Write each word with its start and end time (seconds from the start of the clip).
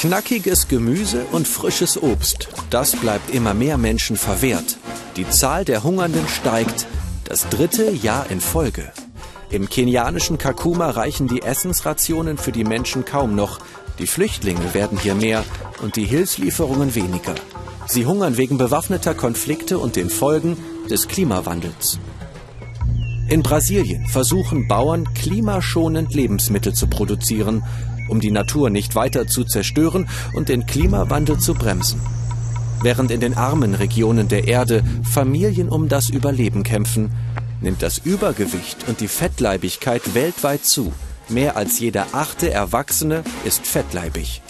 Knackiges 0.00 0.68
Gemüse 0.68 1.24
und 1.32 1.48
frisches 1.48 2.00
Obst, 2.00 2.46
das 2.70 2.94
bleibt 2.94 3.34
immer 3.34 3.52
mehr 3.52 3.76
Menschen 3.78 4.16
verwehrt. 4.16 4.78
Die 5.16 5.28
Zahl 5.28 5.64
der 5.64 5.82
Hungernden 5.82 6.28
steigt, 6.28 6.86
das 7.24 7.48
dritte 7.48 7.90
Jahr 7.90 8.30
in 8.30 8.40
Folge. 8.40 8.92
Im 9.50 9.68
kenianischen 9.68 10.38
Kakuma 10.38 10.90
reichen 10.90 11.26
die 11.26 11.42
Essensrationen 11.42 12.38
für 12.38 12.52
die 12.52 12.62
Menschen 12.62 13.04
kaum 13.04 13.34
noch. 13.34 13.58
Die 13.98 14.06
Flüchtlinge 14.06 14.72
werden 14.72 14.98
hier 14.98 15.16
mehr 15.16 15.44
und 15.82 15.96
die 15.96 16.04
Hilfslieferungen 16.04 16.94
weniger. 16.94 17.34
Sie 17.88 18.06
hungern 18.06 18.36
wegen 18.36 18.56
bewaffneter 18.56 19.14
Konflikte 19.14 19.80
und 19.80 19.96
den 19.96 20.10
Folgen 20.10 20.56
des 20.88 21.08
Klimawandels. 21.08 21.98
In 23.28 23.42
Brasilien 23.42 24.06
versuchen 24.06 24.68
Bauern 24.68 25.12
klimaschonend 25.12 26.14
Lebensmittel 26.14 26.72
zu 26.72 26.86
produzieren 26.86 27.64
um 28.08 28.20
die 28.20 28.30
Natur 28.30 28.70
nicht 28.70 28.94
weiter 28.94 29.26
zu 29.26 29.44
zerstören 29.44 30.08
und 30.34 30.48
den 30.48 30.66
Klimawandel 30.66 31.38
zu 31.38 31.54
bremsen. 31.54 32.00
Während 32.82 33.10
in 33.10 33.20
den 33.20 33.34
armen 33.34 33.74
Regionen 33.74 34.28
der 34.28 34.46
Erde 34.46 34.84
Familien 35.02 35.68
um 35.68 35.88
das 35.88 36.10
Überleben 36.10 36.62
kämpfen, 36.62 37.10
nimmt 37.60 37.82
das 37.82 37.98
Übergewicht 37.98 38.88
und 38.88 39.00
die 39.00 39.08
Fettleibigkeit 39.08 40.14
weltweit 40.14 40.64
zu. 40.64 40.92
Mehr 41.28 41.56
als 41.56 41.80
jeder 41.80 42.06
achte 42.12 42.50
Erwachsene 42.50 43.22
ist 43.44 43.66
fettleibig. 43.66 44.42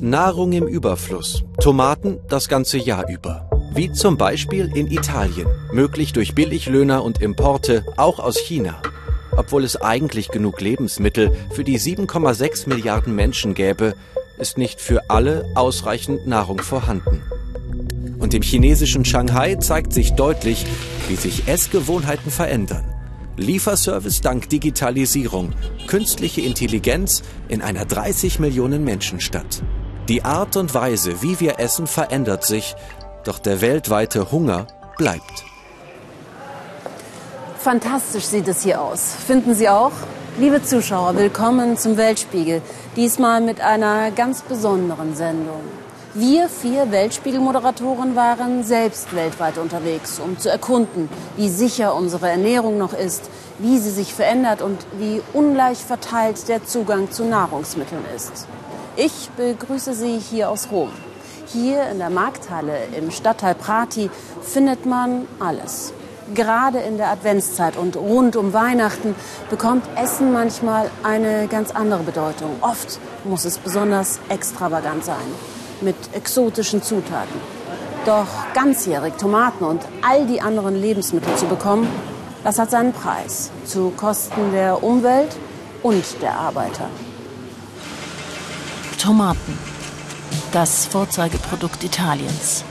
Nahrung 0.00 0.52
im 0.52 0.66
Überfluss. 0.66 1.44
Tomaten 1.60 2.18
das 2.28 2.48
ganze 2.48 2.78
Jahr 2.78 3.08
über. 3.08 3.48
Wie 3.74 3.92
zum 3.92 4.16
Beispiel 4.16 4.70
in 4.74 4.90
Italien, 4.90 5.48
möglich 5.72 6.12
durch 6.12 6.34
Billiglöhner 6.34 7.04
und 7.04 7.20
Importe, 7.20 7.84
auch 7.96 8.18
aus 8.18 8.38
China 8.38 8.80
obwohl 9.36 9.64
es 9.64 9.80
eigentlich 9.80 10.28
genug 10.28 10.60
Lebensmittel 10.60 11.32
für 11.52 11.64
die 11.64 11.78
7,6 11.78 12.68
Milliarden 12.68 13.14
Menschen 13.14 13.54
gäbe, 13.54 13.94
ist 14.38 14.58
nicht 14.58 14.80
für 14.80 15.10
alle 15.10 15.50
ausreichend 15.54 16.26
Nahrung 16.26 16.60
vorhanden. 16.60 17.22
Und 18.18 18.34
im 18.34 18.42
chinesischen 18.42 19.04
Shanghai 19.04 19.56
zeigt 19.56 19.92
sich 19.92 20.14
deutlich, 20.14 20.64
wie 21.08 21.16
sich 21.16 21.46
Essgewohnheiten 21.46 22.30
verändern. 22.30 22.84
Lieferservice 23.36 24.20
dank 24.20 24.48
Digitalisierung, 24.48 25.52
künstliche 25.88 26.40
Intelligenz 26.40 27.22
in 27.48 27.62
einer 27.62 27.84
30 27.84 28.38
Millionen 28.38 28.84
Menschen 28.84 29.20
Stadt. 29.20 29.62
Die 30.08 30.22
Art 30.22 30.56
und 30.56 30.74
Weise, 30.74 31.22
wie 31.22 31.40
wir 31.40 31.58
essen, 31.58 31.86
verändert 31.86 32.44
sich, 32.44 32.76
doch 33.24 33.38
der 33.38 33.60
weltweite 33.60 34.30
Hunger 34.30 34.66
bleibt. 34.96 35.44
Fantastisch 37.64 38.26
sieht 38.26 38.46
es 38.46 38.62
hier 38.62 38.78
aus. 38.82 39.14
Finden 39.26 39.54
Sie 39.54 39.70
auch? 39.70 39.92
Liebe 40.38 40.62
Zuschauer, 40.62 41.16
willkommen 41.16 41.78
zum 41.78 41.96
Weltspiegel. 41.96 42.60
Diesmal 42.94 43.40
mit 43.40 43.62
einer 43.62 44.10
ganz 44.10 44.42
besonderen 44.42 45.16
Sendung. 45.16 45.62
Wir 46.12 46.50
vier 46.50 46.92
Weltspiegel-Moderatoren 46.92 48.14
waren 48.16 48.64
selbst 48.64 49.16
weltweit 49.16 49.56
unterwegs, 49.56 50.20
um 50.20 50.38
zu 50.38 50.50
erkunden, 50.50 51.08
wie 51.38 51.48
sicher 51.48 51.94
unsere 51.94 52.28
Ernährung 52.28 52.76
noch 52.76 52.92
ist, 52.92 53.30
wie 53.58 53.78
sie 53.78 53.92
sich 53.92 54.12
verändert 54.12 54.60
und 54.60 54.84
wie 54.98 55.22
ungleich 55.32 55.78
verteilt 55.78 56.46
der 56.48 56.66
Zugang 56.66 57.10
zu 57.12 57.24
Nahrungsmitteln 57.24 58.04
ist. 58.14 58.46
Ich 58.96 59.30
begrüße 59.38 59.94
Sie 59.94 60.18
hier 60.18 60.50
aus 60.50 60.68
Rom. 60.70 60.90
Hier 61.46 61.88
in 61.88 61.98
der 61.98 62.10
Markthalle 62.10 62.76
im 62.94 63.10
Stadtteil 63.10 63.54
Prati 63.54 64.10
findet 64.42 64.84
man 64.84 65.26
alles. 65.40 65.94
Gerade 66.32 66.78
in 66.78 66.96
der 66.96 67.10
Adventszeit 67.10 67.76
und 67.76 67.96
rund 67.96 68.34
um 68.36 68.54
Weihnachten 68.54 69.14
bekommt 69.50 69.84
Essen 69.94 70.32
manchmal 70.32 70.90
eine 71.02 71.48
ganz 71.48 71.70
andere 71.70 72.02
Bedeutung. 72.02 72.56
Oft 72.62 72.98
muss 73.24 73.44
es 73.44 73.58
besonders 73.58 74.20
extravagant 74.30 75.04
sein, 75.04 75.26
mit 75.82 75.96
exotischen 76.14 76.82
Zutaten. 76.82 77.38
Doch 78.06 78.26
ganzjährig 78.54 79.14
Tomaten 79.18 79.64
und 79.64 79.82
all 80.00 80.26
die 80.26 80.40
anderen 80.40 80.80
Lebensmittel 80.80 81.34
zu 81.36 81.46
bekommen, 81.46 81.88
das 82.42 82.58
hat 82.58 82.70
seinen 82.70 82.92
Preis, 82.92 83.50
zu 83.66 83.90
Kosten 83.90 84.52
der 84.52 84.82
Umwelt 84.82 85.36
und 85.82 86.04
der 86.22 86.38
Arbeiter. 86.38 86.88
Tomaten, 88.98 89.58
das 90.52 90.86
Vorzeigeprodukt 90.86 91.84
Italiens. 91.84 92.64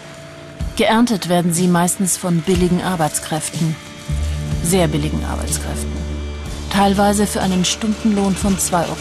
Geerntet 0.75 1.29
werden 1.29 1.53
sie 1.53 1.67
meistens 1.67 2.17
von 2.17 2.41
billigen 2.41 2.81
Arbeitskräften. 2.81 3.75
Sehr 4.63 4.87
billigen 4.87 5.23
Arbeitskräften. 5.23 5.91
Teilweise 6.71 7.27
für 7.27 7.41
einen 7.41 7.63
Stundenlohn 7.63 8.35
von 8.35 8.57
2,50 8.57 8.73
Euro. 8.87 8.95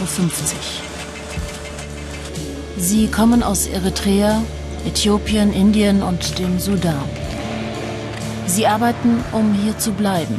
Sie 2.76 3.06
kommen 3.06 3.42
aus 3.42 3.66
Eritrea, 3.66 4.42
Äthiopien, 4.86 5.54
Indien 5.54 6.02
und 6.02 6.38
dem 6.38 6.58
Sudan. 6.58 7.08
Sie 8.46 8.66
arbeiten, 8.66 9.24
um 9.32 9.54
hier 9.54 9.78
zu 9.78 9.92
bleiben. 9.92 10.38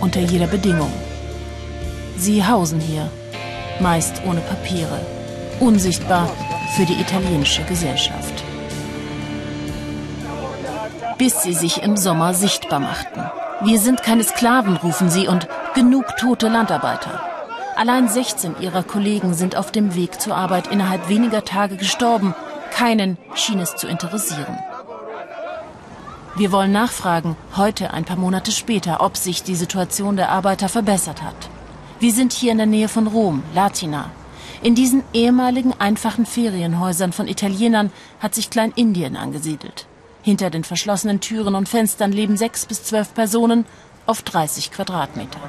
Unter 0.00 0.20
jeder 0.20 0.46
Bedingung. 0.46 0.92
Sie 2.16 2.42
hausen 2.42 2.80
hier, 2.80 3.10
meist 3.78 4.22
ohne 4.26 4.40
Papiere, 4.40 5.00
unsichtbar 5.58 6.30
für 6.76 6.86
die 6.86 6.98
italienische 6.98 7.62
Gesellschaft 7.64 8.19
bis 11.20 11.42
sie 11.42 11.52
sich 11.52 11.82
im 11.82 11.98
Sommer 11.98 12.32
sichtbar 12.32 12.80
machten. 12.80 13.20
Wir 13.62 13.78
sind 13.78 14.02
keine 14.02 14.24
Sklaven, 14.24 14.78
rufen 14.78 15.10
sie, 15.10 15.28
und 15.28 15.48
genug 15.74 16.06
tote 16.16 16.48
Landarbeiter. 16.48 17.20
Allein 17.76 18.08
16 18.08 18.58
ihrer 18.58 18.82
Kollegen 18.82 19.34
sind 19.34 19.54
auf 19.54 19.70
dem 19.70 19.94
Weg 19.94 20.18
zur 20.18 20.34
Arbeit 20.34 20.68
innerhalb 20.68 21.10
weniger 21.10 21.44
Tage 21.44 21.76
gestorben. 21.76 22.34
Keinen 22.70 23.18
schien 23.34 23.58
es 23.58 23.76
zu 23.76 23.86
interessieren. 23.86 24.58
Wir 26.36 26.52
wollen 26.52 26.72
nachfragen, 26.72 27.36
heute 27.54 27.92
ein 27.92 28.06
paar 28.06 28.16
Monate 28.16 28.50
später, 28.50 29.02
ob 29.02 29.18
sich 29.18 29.42
die 29.42 29.56
Situation 29.56 30.16
der 30.16 30.30
Arbeiter 30.30 30.70
verbessert 30.70 31.22
hat. 31.22 31.50
Wir 31.98 32.14
sind 32.14 32.32
hier 32.32 32.52
in 32.52 32.58
der 32.58 32.66
Nähe 32.66 32.88
von 32.88 33.06
Rom, 33.06 33.42
Latina. 33.54 34.10
In 34.62 34.74
diesen 34.74 35.04
ehemaligen 35.12 35.74
einfachen 35.78 36.24
Ferienhäusern 36.24 37.12
von 37.12 37.28
Italienern 37.28 37.92
hat 38.20 38.34
sich 38.34 38.48
Kleinindien 38.48 39.18
angesiedelt. 39.18 39.86
Hinter 40.22 40.50
den 40.50 40.64
verschlossenen 40.64 41.20
Türen 41.20 41.54
und 41.54 41.68
Fenstern 41.68 42.12
leben 42.12 42.36
sechs 42.36 42.66
bis 42.66 42.84
zwölf 42.84 43.14
Personen 43.14 43.64
auf 44.06 44.22
30 44.22 44.70
Quadratmeter. 44.70 45.40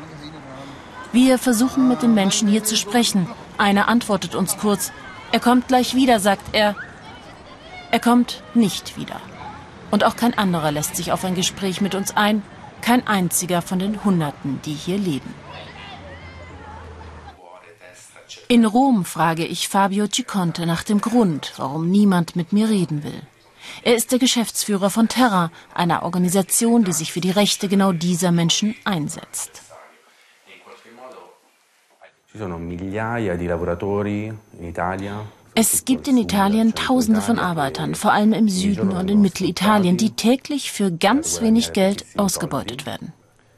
Wir 1.12 1.38
versuchen 1.38 1.90
mit 1.90 2.02
den 2.02 2.14
Menschen 2.14 2.48
hier 2.48 2.64
zu 2.64 2.78
sprechen. 2.78 3.28
Einer 3.58 3.90
antwortet 3.90 4.34
uns 4.34 4.58
kurz. 4.58 4.92
Er 5.32 5.40
kommt 5.40 5.68
gleich 5.68 5.94
wieder, 5.94 6.20
sagt 6.20 6.54
er. 6.54 6.76
Er 7.92 8.00
kommt 8.00 8.44
nicht 8.54 8.98
wieder. 8.98 9.20
Und 9.92 10.06
auch 10.06 10.16
kein 10.16 10.38
anderer 10.38 10.72
lässt 10.72 10.96
sich 10.96 11.12
auf 11.12 11.26
ein 11.26 11.36
Gespräch 11.36 11.82
mit 11.82 11.96
uns 11.96 12.16
ein. 12.16 12.42
Kein 12.82 13.06
einziger 13.06 13.62
von 13.62 13.80
den 13.80 14.04
Hunderten, 14.06 14.62
die 14.64 14.74
hier 14.74 14.98
leben. 14.98 15.34
In 18.48 18.66
Rom 18.66 19.06
frage 19.06 19.46
ich 19.46 19.68
Fabio 19.68 20.08
Ciconte 20.08 20.66
nach 20.66 20.84
dem 20.84 21.02
Grund, 21.02 21.54
warum 21.58 21.90
niemand 21.90 22.36
mit 22.36 22.54
mir 22.54 22.70
reden 22.70 23.04
will. 23.04 23.22
Er 23.84 23.96
ist 23.96 24.12
der 24.12 24.20
Geschäftsführer 24.20 24.90
von 24.90 25.08
Terra, 25.08 25.52
einer 25.74 26.04
Organisation, 26.04 26.84
die 26.84 26.94
sich 26.94 27.12
für 27.12 27.22
die 27.22 27.32
Rechte 27.32 27.68
genau 27.68 27.92
dieser 27.92 28.32
Menschen 28.32 28.76
einsetzt. 28.84 29.62
Es 35.54 35.86
gibt 35.86 36.08
in 36.08 36.18
Italien 36.18 36.76
Tausende 36.76 37.22
von 37.22 37.40
Arbeitern, 37.40 37.96
vor 37.96 38.14
allem 38.14 38.32
im 38.32 38.48
Süden 38.48 38.92
und 38.92 39.10
in 39.10 39.22
Mittelitalien, 39.22 39.98
die 39.98 40.12
täglich 40.12 40.72
für 40.72 40.92
ganz 40.92 41.42
wenig 41.42 41.74
Geld 41.74 42.06
ausgebeutet 42.16 42.86
werden. 42.86 43.12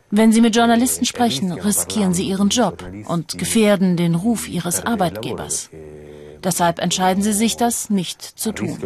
Wenn 0.10 0.32
Sie 0.32 0.42
mit 0.42 0.56
Journalisten 0.56 1.06
sprechen, 1.06 1.52
riskieren 1.52 2.14
Sie 2.14 2.28
Ihren 2.28 2.50
Job 2.50 2.84
und 3.06 3.38
gefährden 3.38 3.98
den 3.98 4.16
Ruf 4.16 4.48
Ihres 4.48 4.86
Arbeitgebers. 4.86 5.70
Deshalb 6.44 6.80
entscheiden 6.80 7.24
sie 7.24 7.34
sich, 7.34 7.56
das 7.56 7.90
nicht 7.90 8.22
zu 8.22 8.52
tun. 8.52 8.78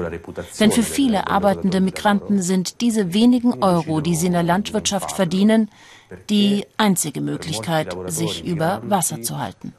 Denn 0.59 0.71
für 0.71 0.83
viele 0.83 1.27
arbeitende 1.27 1.81
Migranten 1.81 2.41
sind 2.41 2.81
diese 2.81 3.13
wenigen 3.13 3.63
Euro, 3.63 4.01
die 4.01 4.15
sie 4.15 4.27
in 4.27 4.33
der 4.33 4.43
Landwirtschaft 4.43 5.11
verdienen, 5.11 5.69
die 6.29 6.65
einzige 6.77 7.21
Möglichkeit, 7.21 7.95
sich 8.07 8.45
über 8.45 8.81
Wasser 8.85 9.21
zu 9.21 9.39
halten. 9.39 9.73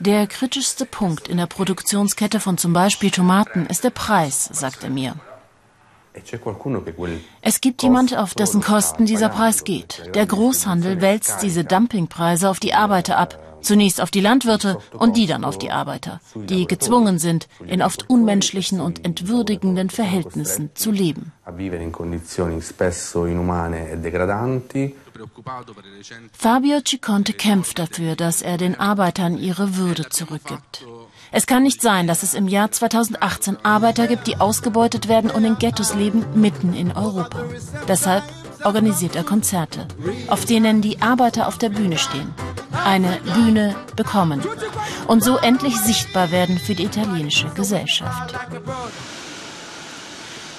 Der 0.00 0.26
kritischste 0.26 0.86
Punkt 0.86 1.28
in 1.28 1.36
der 1.36 1.46
Produktionskette 1.46 2.40
von 2.40 2.58
zum 2.58 2.72
Beispiel 2.72 3.10
Tomaten 3.10 3.66
ist 3.66 3.84
der 3.84 3.90
Preis, 3.90 4.48
sagt 4.52 4.82
er 4.82 4.90
mir. 4.90 5.14
Es 7.42 7.60
gibt 7.60 7.82
jemand, 7.82 8.16
auf 8.16 8.34
dessen 8.34 8.60
Kosten 8.62 9.06
dieser 9.06 9.28
Preis 9.28 9.64
geht. 9.64 10.10
Der 10.14 10.26
Großhandel 10.26 11.00
wälzt 11.00 11.42
diese 11.42 11.64
Dumpingpreise 11.64 12.48
auf 12.48 12.60
die 12.60 12.74
Arbeiter 12.74 13.18
ab, 13.18 13.38
Zunächst 13.64 14.00
auf 14.02 14.10
die 14.10 14.20
Landwirte 14.20 14.78
und 14.92 15.16
die 15.16 15.26
dann 15.26 15.42
auf 15.42 15.56
die 15.58 15.70
Arbeiter, 15.70 16.20
die 16.34 16.66
gezwungen 16.66 17.18
sind, 17.18 17.48
in 17.66 17.80
oft 17.80 18.10
unmenschlichen 18.10 18.78
und 18.78 19.04
entwürdigenden 19.06 19.88
Verhältnissen 19.88 20.70
zu 20.74 20.90
leben. 20.90 21.32
Fabio 26.32 26.80
Ciconte 26.82 27.32
kämpft 27.32 27.78
dafür, 27.78 28.16
dass 28.16 28.42
er 28.42 28.58
den 28.58 28.78
Arbeitern 28.78 29.38
ihre 29.38 29.76
Würde 29.76 30.10
zurückgibt. 30.10 30.86
Es 31.36 31.48
kann 31.48 31.64
nicht 31.64 31.82
sein, 31.82 32.06
dass 32.06 32.22
es 32.22 32.34
im 32.34 32.46
Jahr 32.46 32.70
2018 32.70 33.56
Arbeiter 33.64 34.06
gibt, 34.06 34.28
die 34.28 34.36
ausgebeutet 34.36 35.08
werden 35.08 35.30
und 35.30 35.44
in 35.44 35.58
Ghettos 35.58 35.92
leben, 35.92 36.24
mitten 36.36 36.74
in 36.74 36.92
Europa. 36.92 37.42
Deshalb 37.88 38.22
organisiert 38.62 39.16
er 39.16 39.24
Konzerte, 39.24 39.88
auf 40.28 40.44
denen 40.44 40.80
die 40.80 41.02
Arbeiter 41.02 41.48
auf 41.48 41.58
der 41.58 41.70
Bühne 41.70 41.98
stehen. 41.98 42.32
Eine 42.84 43.18
Bühne 43.34 43.74
bekommen 43.96 44.44
und 45.08 45.24
so 45.24 45.36
endlich 45.36 45.76
sichtbar 45.76 46.30
werden 46.30 46.56
für 46.56 46.76
die 46.76 46.84
italienische 46.84 47.48
Gesellschaft. 47.48 48.32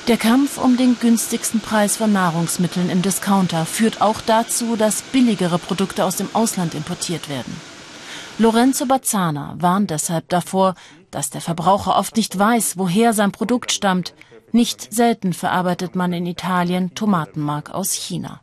Der 0.09 0.17
Kampf 0.17 0.57
um 0.57 0.75
den 0.75 0.99
günstigsten 0.99 1.61
Preis 1.61 1.95
von 1.95 2.11
Nahrungsmitteln 2.11 2.89
im 2.89 3.01
Discounter 3.01 3.65
führt 3.65 4.01
auch 4.01 4.19
dazu, 4.19 4.75
dass 4.75 5.03
billigere 5.03 5.57
Produkte 5.57 6.03
aus 6.03 6.17
dem 6.17 6.27
Ausland 6.33 6.75
importiert 6.75 7.29
werden. 7.29 7.55
Lorenzo 8.37 8.85
Bazzana 8.85 9.55
warnt 9.59 9.91
deshalb 9.91 10.27
davor, 10.27 10.75
dass 11.09 11.29
der 11.29 11.39
Verbraucher 11.39 11.95
oft 11.97 12.17
nicht 12.17 12.37
weiß, 12.37 12.77
woher 12.77 13.13
sein 13.13 13.31
Produkt 13.31 13.71
stammt, 13.71 14.13
nicht 14.51 14.93
selten 14.93 15.31
verarbeitet 15.31 15.95
man 15.95 16.11
in 16.11 16.25
Italien 16.25 16.93
Tomatenmark 16.95 17.71
aus 17.71 17.93
China. 17.93 18.41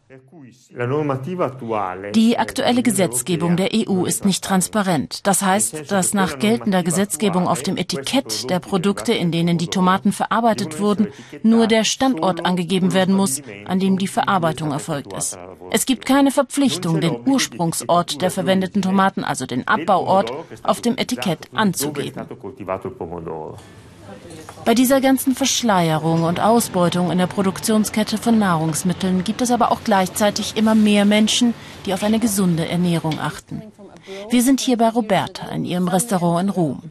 Die 2.15 2.39
aktuelle 2.39 2.83
Gesetzgebung 2.83 3.57
der 3.57 3.71
EU 3.75 4.05
ist 4.05 4.25
nicht 4.25 4.43
transparent. 4.43 5.27
Das 5.27 5.43
heißt, 5.43 5.91
dass 5.91 6.15
nach 6.15 6.39
geltender 6.39 6.83
Gesetzgebung 6.83 7.47
auf 7.47 7.63
dem 7.63 7.77
Etikett 7.77 8.51
der 8.51 8.59
Produkte, 8.59 9.13
in 9.13 9.31
denen 9.31 9.59
die 9.59 9.69
Tomaten 9.69 10.13
verarbeitet 10.13 10.81
wurden, 10.81 11.09
nur 11.43 11.67
der 11.67 11.85
Standort 11.85 12.45
angegeben 12.45 12.93
werden 12.93 13.15
muss, 13.15 13.43
an 13.67 13.79
dem 13.79 13.99
die 13.99 14.09
Verarbeitung 14.09 14.73
erfolgt 14.73 15.13
ist. 15.13 15.39
Es 15.71 15.87
gibt 15.87 16.07
keine 16.07 16.31
Verpflichtung, 16.31 17.01
den 17.01 17.17
Ursprungsort 17.27 18.21
der 18.23 18.31
verwendeten 18.31 18.83
Tomaten, 18.83 19.25
also 19.25 19.47
den 19.47 19.69
Abbauort, 19.69 20.33
auf 20.63 20.81
dem 20.81 20.97
Etikett 20.97 21.49
anzugeben. 21.53 22.27
Bei 24.65 24.75
dieser 24.75 25.01
ganzen 25.01 25.35
Verschleierung 25.35 26.23
und 26.23 26.39
Ausbeutung 26.39 27.11
in 27.11 27.19
der 27.19 27.27
Produktionskette 27.27 28.17
von 28.17 28.39
Nahrungsmitteln 28.39 29.25
gibt 29.25 29.43
es 29.43 29.51
aber 29.51 29.73
auch 29.73 29.81
gleichzeitig 29.83 30.57
immer 30.57 30.77
mehr 30.77 31.05
Menschen, 31.05 31.53
die 31.85 31.95
auf 31.95 32.05
eine 32.05 32.21
gesunde 32.21 32.69
Ernährung 32.69 33.19
achten. 33.19 33.63
Wir 34.31 34.43
sind 34.43 34.61
hier 34.61 34.77
bei 34.77 34.89
Roberta 34.89 35.49
in 35.49 35.65
ihrem 35.65 35.89
Restaurant 35.89 36.45
in 36.45 36.49
Rom. 36.49 36.83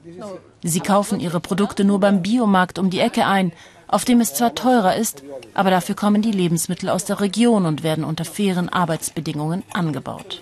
Sie 0.63 0.81
kaufen 0.81 1.19
ihre 1.19 1.39
Produkte 1.39 1.83
nur 1.85 1.99
beim 1.99 2.21
Biomarkt 2.21 2.77
um 2.77 2.89
die 2.89 2.99
Ecke 2.99 3.25
ein, 3.25 3.53
auf 3.87 4.05
dem 4.05 4.21
es 4.21 4.33
zwar 4.33 4.55
teurer 4.55 4.95
ist, 4.95 5.23
aber 5.53 5.69
dafür 5.69 5.95
kommen 5.95 6.21
die 6.21 6.31
Lebensmittel 6.31 6.89
aus 6.89 7.05
der 7.05 7.19
Region 7.19 7.65
und 7.65 7.83
werden 7.83 8.03
unter 8.03 8.25
fairen 8.25 8.69
Arbeitsbedingungen 8.69 9.63
angebaut. 9.73 10.41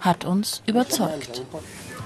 Hat 0.00 0.24
uns 0.24 0.62
überzeugt. 0.66 1.42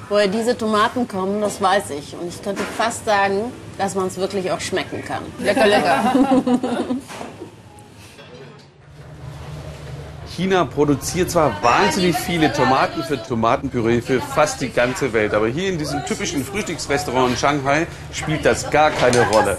Woher 0.09 0.29
diese 0.29 0.57
Tomaten 0.59 1.09
kommen, 1.09 1.41
das 1.41 1.63
weiß 1.63 1.91
ich. 1.91 2.15
Und 2.15 2.29
ich 2.29 2.43
könnte 2.43 2.63
fast 2.63 3.07
sagen, 3.07 3.53
dass 3.83 3.95
man 3.97 4.07
es 4.07 4.17
wirklich 4.17 4.51
auch 4.53 4.61
schmecken 4.61 5.05
kann. 5.05 5.25
Lecker, 5.41 5.67
lecker. 5.67 6.13
China 10.37 10.65
produziert 10.65 11.31
zwar 11.33 11.61
wahnsinnig 11.63 12.17
viele 12.17 12.53
Tomaten 12.53 13.03
für 13.03 13.21
Tomatenpüree 13.23 14.01
für 14.01 14.21
fast 14.21 14.61
die 14.61 14.71
ganze 14.71 15.13
Welt, 15.13 15.35
aber 15.35 15.49
hier 15.49 15.69
in 15.69 15.79
diesem 15.79 16.07
typischen 16.07 16.45
Frühstücksrestaurant 16.45 17.33
in 17.33 17.37
Shanghai 17.37 17.87
spielt 18.13 18.45
das 18.45 18.71
gar 18.71 18.91
keine 18.91 19.29
Rolle. 19.29 19.59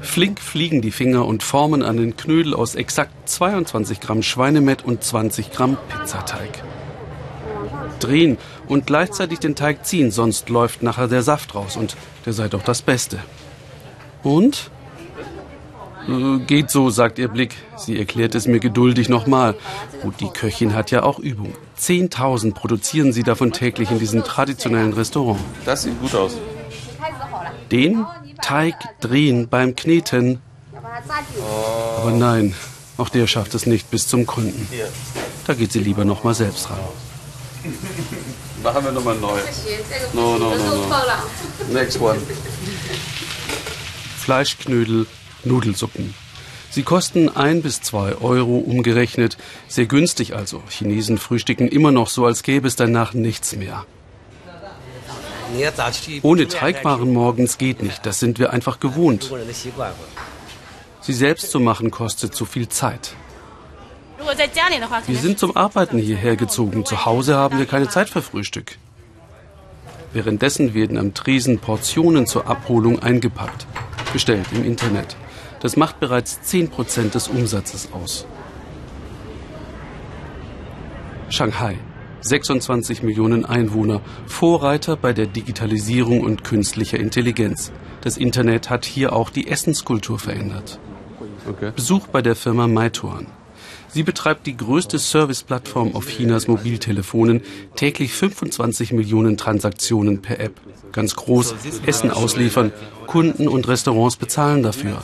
Flink 0.00 0.40
fliegen 0.40 0.82
die 0.82 0.90
Finger 0.90 1.24
und 1.26 1.44
formen 1.44 1.84
einen 1.84 2.16
Knödel 2.16 2.54
aus 2.54 2.74
exakt 2.74 3.12
22 3.28 4.00
Gramm 4.00 4.22
Schweinemett 4.22 4.84
und 4.84 5.04
20 5.04 5.52
Gramm 5.52 5.78
Pizzateig 5.88 6.64
drehen 8.02 8.38
und 8.68 8.86
gleichzeitig 8.86 9.38
den 9.38 9.54
Teig 9.54 9.86
ziehen, 9.86 10.10
sonst 10.10 10.48
läuft 10.48 10.82
nachher 10.82 11.08
der 11.08 11.22
Saft 11.22 11.54
raus 11.54 11.76
und 11.76 11.96
der 12.26 12.32
sei 12.32 12.48
doch 12.48 12.62
das 12.62 12.82
Beste. 12.82 13.18
Und? 14.22 14.70
Äh, 16.08 16.38
geht 16.40 16.70
so, 16.70 16.90
sagt 16.90 17.18
ihr 17.18 17.28
Blick. 17.28 17.56
Sie 17.76 17.98
erklärt 17.98 18.34
es 18.34 18.46
mir 18.46 18.60
geduldig 18.60 19.08
nochmal. 19.08 19.54
Gut, 20.02 20.20
die 20.20 20.28
Köchin 20.28 20.74
hat 20.74 20.90
ja 20.90 21.02
auch 21.02 21.18
Übung. 21.18 21.54
Zehntausend 21.76 22.54
produzieren 22.54 23.12
sie 23.12 23.22
davon 23.22 23.52
täglich 23.52 23.90
in 23.90 23.98
diesem 23.98 24.24
traditionellen 24.24 24.92
Restaurant. 24.92 25.40
Das 25.64 25.82
sieht 25.82 26.00
gut 26.00 26.14
aus. 26.14 26.36
Den 27.70 28.04
Teig 28.42 28.74
drehen 29.00 29.48
beim 29.48 29.76
Kneten. 29.76 30.40
Aber 31.98 32.10
nein, 32.10 32.54
auch 32.96 33.08
der 33.08 33.26
schafft 33.26 33.54
es 33.54 33.66
nicht 33.66 33.90
bis 33.90 34.08
zum 34.08 34.26
Kunden. 34.26 34.66
Da 35.46 35.54
geht 35.54 35.72
sie 35.72 35.80
lieber 35.80 36.04
nochmal 36.04 36.34
selbst 36.34 36.70
ran. 36.70 36.78
Machen 38.62 38.84
wir 38.84 38.92
nochmal 38.92 39.16
neu. 39.16 39.38
No, 40.12 40.38
no, 40.38 40.54
no, 40.54 40.56
no. 40.56 41.72
Next 41.72 42.00
one. 42.00 42.18
Fleischknödel, 44.18 45.06
Nudelsuppen. 45.44 46.14
Sie 46.70 46.84
kosten 46.84 47.28
ein 47.28 47.62
bis 47.62 47.80
zwei 47.80 48.14
Euro 48.14 48.58
umgerechnet. 48.58 49.36
Sehr 49.66 49.86
günstig 49.86 50.34
also. 50.34 50.62
Chinesen 50.68 51.18
frühstücken 51.18 51.68
immer 51.68 51.90
noch 51.90 52.08
so, 52.08 52.26
als 52.26 52.42
gäbe 52.42 52.68
es 52.68 52.76
danach 52.76 53.12
nichts 53.12 53.56
mehr. 53.56 53.84
Ohne 56.22 56.46
Teigwaren 56.46 57.12
morgens 57.12 57.58
geht 57.58 57.82
nicht. 57.82 58.06
Das 58.06 58.20
sind 58.20 58.38
wir 58.38 58.52
einfach 58.52 58.78
gewohnt. 58.78 59.32
Sie 61.00 61.12
selbst 61.12 61.50
zu 61.50 61.58
machen 61.58 61.90
kostet 61.90 62.34
zu 62.34 62.44
viel 62.44 62.68
Zeit. 62.68 63.14
Wir 65.06 65.18
sind 65.18 65.38
zum 65.38 65.56
Arbeiten 65.56 65.98
hierher 65.98 66.36
gezogen. 66.36 66.84
Zu 66.84 67.04
Hause 67.04 67.36
haben 67.36 67.58
wir 67.58 67.66
keine 67.66 67.88
Zeit 67.88 68.08
für 68.08 68.22
Frühstück. 68.22 68.76
Währenddessen 70.12 70.74
werden 70.74 70.96
am 70.96 71.14
Tresen 71.14 71.58
Portionen 71.58 72.26
zur 72.26 72.48
Abholung 72.48 73.00
eingepackt, 73.00 73.66
bestellt 74.12 74.46
im 74.52 74.64
Internet. 74.64 75.16
Das 75.60 75.76
macht 75.76 76.00
bereits 76.00 76.40
10% 76.44 77.10
des 77.10 77.28
Umsatzes 77.28 77.90
aus. 77.92 78.26
Shanghai, 81.28 81.78
26 82.22 83.02
Millionen 83.02 83.44
Einwohner, 83.44 84.00
Vorreiter 84.26 84.96
bei 84.96 85.12
der 85.12 85.26
Digitalisierung 85.26 86.22
und 86.22 86.42
künstlicher 86.42 86.98
Intelligenz. 86.98 87.70
Das 88.00 88.16
Internet 88.16 88.68
hat 88.68 88.84
hier 88.84 89.12
auch 89.12 89.30
die 89.30 89.48
Essenskultur 89.48 90.18
verändert. 90.18 90.80
Okay. 91.48 91.72
Besuch 91.74 92.08
bei 92.08 92.20
der 92.20 92.34
Firma 92.34 92.66
Meituan. 92.66 93.26
Sie 93.92 94.02
betreibt 94.04 94.46
die 94.46 94.56
größte 94.56 94.98
Serviceplattform 94.98 95.94
auf 95.96 96.08
Chinas 96.08 96.46
Mobiltelefonen, 96.46 97.42
täglich 97.74 98.12
25 98.12 98.92
Millionen 98.92 99.36
Transaktionen 99.36 100.22
per 100.22 100.38
App. 100.38 100.60
Ganz 100.92 101.16
groß, 101.16 101.54
Essen 101.86 102.10
ausliefern, 102.10 102.72
Kunden 103.06 103.48
und 103.48 103.66
Restaurants 103.68 104.16
bezahlen 104.16 104.62
dafür. 104.62 105.02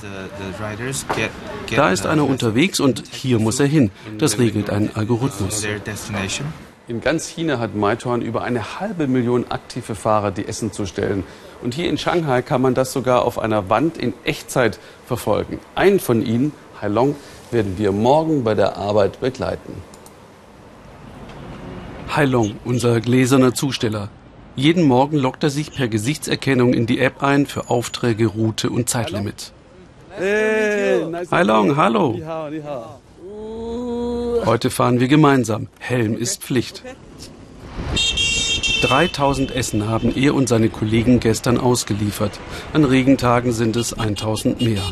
Da 1.74 1.90
ist 1.90 2.06
einer 2.06 2.28
unterwegs 2.28 2.80
und 2.80 3.02
hier 3.10 3.38
muss 3.38 3.60
er 3.60 3.66
hin. 3.66 3.90
Das 4.18 4.38
regelt 4.38 4.70
ein 4.70 4.94
Algorithmus. 4.94 5.64
In 6.88 7.00
ganz 7.00 7.26
China 7.26 7.58
hat 7.58 7.74
Meituan 7.74 8.22
über 8.22 8.44
eine 8.44 8.78
halbe 8.78 9.08
Million 9.08 9.46
aktive 9.48 9.96
Fahrer, 9.96 10.30
die 10.30 10.46
Essen 10.46 10.72
zu 10.72 10.86
stellen. 10.86 11.24
Und 11.60 11.74
hier 11.74 11.88
in 11.88 11.98
Shanghai 11.98 12.42
kann 12.42 12.62
man 12.62 12.74
das 12.74 12.92
sogar 12.92 13.24
auf 13.24 13.40
einer 13.40 13.68
Wand 13.68 13.98
in 13.98 14.14
Echtzeit 14.22 14.78
verfolgen. 15.04 15.58
Einen 15.74 15.98
von 15.98 16.24
ihnen, 16.24 16.52
Hailong, 16.80 17.16
werden 17.50 17.78
wir 17.78 17.92
morgen 17.92 18.44
bei 18.44 18.54
der 18.54 18.76
Arbeit 18.76 19.20
begleiten. 19.20 19.82
Heilong, 22.14 22.56
unser 22.64 23.00
gläserner 23.00 23.54
Zusteller. 23.54 24.08
Jeden 24.54 24.84
Morgen 24.84 25.18
lockt 25.18 25.42
er 25.42 25.50
sich 25.50 25.72
per 25.74 25.88
Gesichtserkennung 25.88 26.72
in 26.72 26.86
die 26.86 26.98
App 26.98 27.22
ein 27.22 27.44
für 27.46 27.68
Aufträge, 27.68 28.26
Route 28.26 28.70
und 28.70 28.88
Zeitlimit. 28.88 29.52
Heilong, 31.30 31.76
hallo. 31.76 32.18
Heute 34.46 34.70
fahren 34.70 35.00
wir 35.00 35.08
gemeinsam. 35.08 35.68
Helm 35.78 36.16
ist 36.16 36.42
Pflicht. 36.42 36.82
3000 38.82 39.50
Essen 39.54 39.88
haben 39.88 40.14
er 40.16 40.34
und 40.34 40.48
seine 40.48 40.68
Kollegen 40.68 41.20
gestern 41.20 41.58
ausgeliefert. 41.58 42.38
An 42.72 42.84
Regentagen 42.84 43.52
sind 43.52 43.76
es 43.76 43.92
1000 43.92 44.60
mehr. 44.60 44.82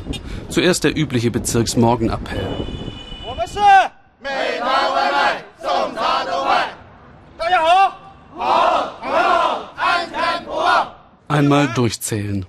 Zuerst 0.49 0.85
der 0.85 0.97
übliche 0.97 1.31
Bezirksmorgenappell. 1.31 2.47
Einmal 11.29 11.69
durchzählen. 11.69 12.47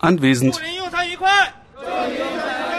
Anwesend. 0.00 0.60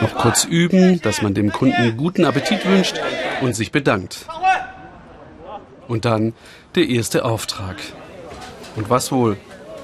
Noch 0.02 0.16
kurz 0.16 0.46
üben, 0.46 1.02
dass 1.02 1.22
man 1.22 1.34
dem 1.34 1.52
Kunden 1.52 1.98
guten 1.98 2.26
Appetit 2.26 2.66
wünscht 2.66 3.00
und 3.42 3.56
sich 3.56 3.72
bedankt. 3.72 4.26
Und 5.88 6.06
dann 6.06 6.34
der 6.76 6.88
erste 6.88 7.26
Auftrag. 7.26 7.78
Und 8.76 8.90
was 8.90 9.12
wohl? 9.12 9.38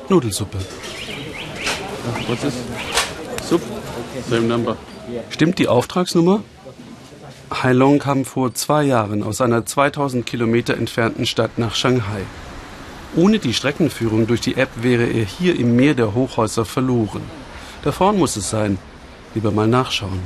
Nudelsuppe. 0.10 0.60
Was 2.28 2.44
ist? 2.44 2.58
Sup? 3.44 3.62
Same 4.30 4.48
number. 4.48 4.78
Stimmt 5.30 5.60
die 5.60 5.68
Auftragsnummer? 5.68 6.44
Hailong 7.52 8.00
kam 8.00 8.26
vor 8.26 8.54
zwei 8.54 8.84
Jahren 8.84 9.24
aus 9.24 9.42
einer 9.42 9.66
2000 9.66 10.26
Kilometer 10.26 10.76
entfernten 10.76 11.26
Stadt 11.26 11.58
nach 11.58 11.76
Shanghai. 11.76 12.22
Ohne 13.16 13.40
die 13.40 13.54
Streckenführung 13.54 14.28
durch 14.28 14.42
die 14.42 14.56
App 14.56 14.70
wäre 14.82 15.06
er 15.06 15.24
hier 15.24 15.60
im 15.60 15.76
Meer 15.76 15.94
der 15.94 16.16
Hochhäuser 16.16 16.66
verloren. 16.66 17.22
Da 17.84 17.92
vorn 17.92 18.18
muss 18.18 18.36
es 18.36 18.50
sein. 18.50 18.80
Lieber 19.36 19.52
mal 19.52 19.68
nachschauen. 19.68 20.20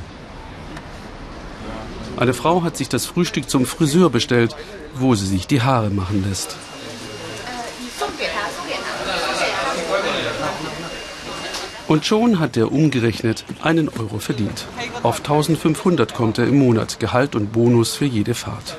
Eine 2.16 2.34
Frau 2.34 2.62
hat 2.62 2.76
sich 2.76 2.88
das 2.88 3.06
Frühstück 3.06 3.48
zum 3.48 3.64
Friseur 3.64 4.10
bestellt, 4.10 4.56
wo 4.94 5.14
sie 5.14 5.26
sich 5.26 5.46
die 5.46 5.62
Haare 5.62 5.90
machen 5.90 6.24
lässt. 6.28 6.56
Und 11.86 12.04
schon 12.04 12.38
hat 12.38 12.56
er 12.56 12.70
umgerechnet 12.70 13.44
einen 13.62 13.88
Euro 13.88 14.18
verdient. 14.18 14.66
Auf 15.02 15.18
1500 15.18 16.12
kommt 16.12 16.38
er 16.38 16.46
im 16.46 16.58
Monat, 16.58 17.00
Gehalt 17.00 17.34
und 17.34 17.52
Bonus 17.52 17.94
für 17.94 18.04
jede 18.04 18.34
Fahrt. 18.34 18.76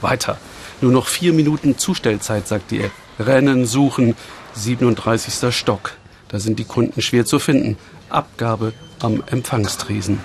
Weiter. 0.00 0.38
Nur 0.80 0.92
noch 0.92 1.06
vier 1.06 1.32
Minuten 1.32 1.76
Zustellzeit, 1.76 2.46
sagt 2.46 2.72
App. 2.72 2.92
Rennen, 3.18 3.66
suchen, 3.66 4.14
37. 4.54 5.54
Stock. 5.54 5.92
Da 6.28 6.38
sind 6.38 6.58
die 6.58 6.64
Kunden 6.64 7.02
schwer 7.02 7.26
zu 7.26 7.38
finden. 7.38 7.76
Abgabe 8.08 8.72
am 9.00 9.22
Empfangstresen. 9.26 10.20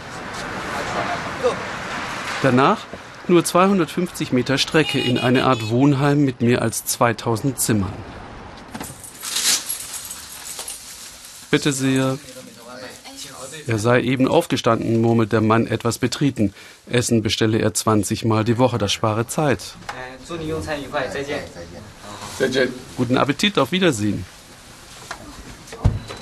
Danach 2.42 2.80
nur 3.28 3.46
250 3.46 4.32
Meter 4.32 4.58
Strecke 4.58 5.00
in 5.00 5.18
eine 5.18 5.46
Art 5.46 5.70
Wohnheim 5.70 6.26
mit 6.26 6.42
mehr 6.42 6.62
als 6.62 6.86
2000 6.86 7.60
Zimmern. 7.60 7.94
Bitte 11.52 11.74
sehr. 11.74 12.18
Er 13.68 13.78
sei 13.78 14.02
eben 14.02 14.28
aufgestanden, 14.28 15.02
murmelt 15.02 15.32
der 15.32 15.42
Mann 15.42 15.68
etwas 15.68 16.00
betreten. 16.00 16.54
Essen 16.90 17.22
bestelle 17.22 17.60
er 17.60 17.74
20 17.74 18.26
Mal 18.26 18.44
die 18.44 18.58
Woche, 18.58 18.78
das 18.78 18.92
spare 18.92 19.28
Zeit. 19.28 19.60
Guten 22.98 23.18
Appetit, 23.18 23.60
auf 23.60 23.72
Wiedersehen. 23.72 24.26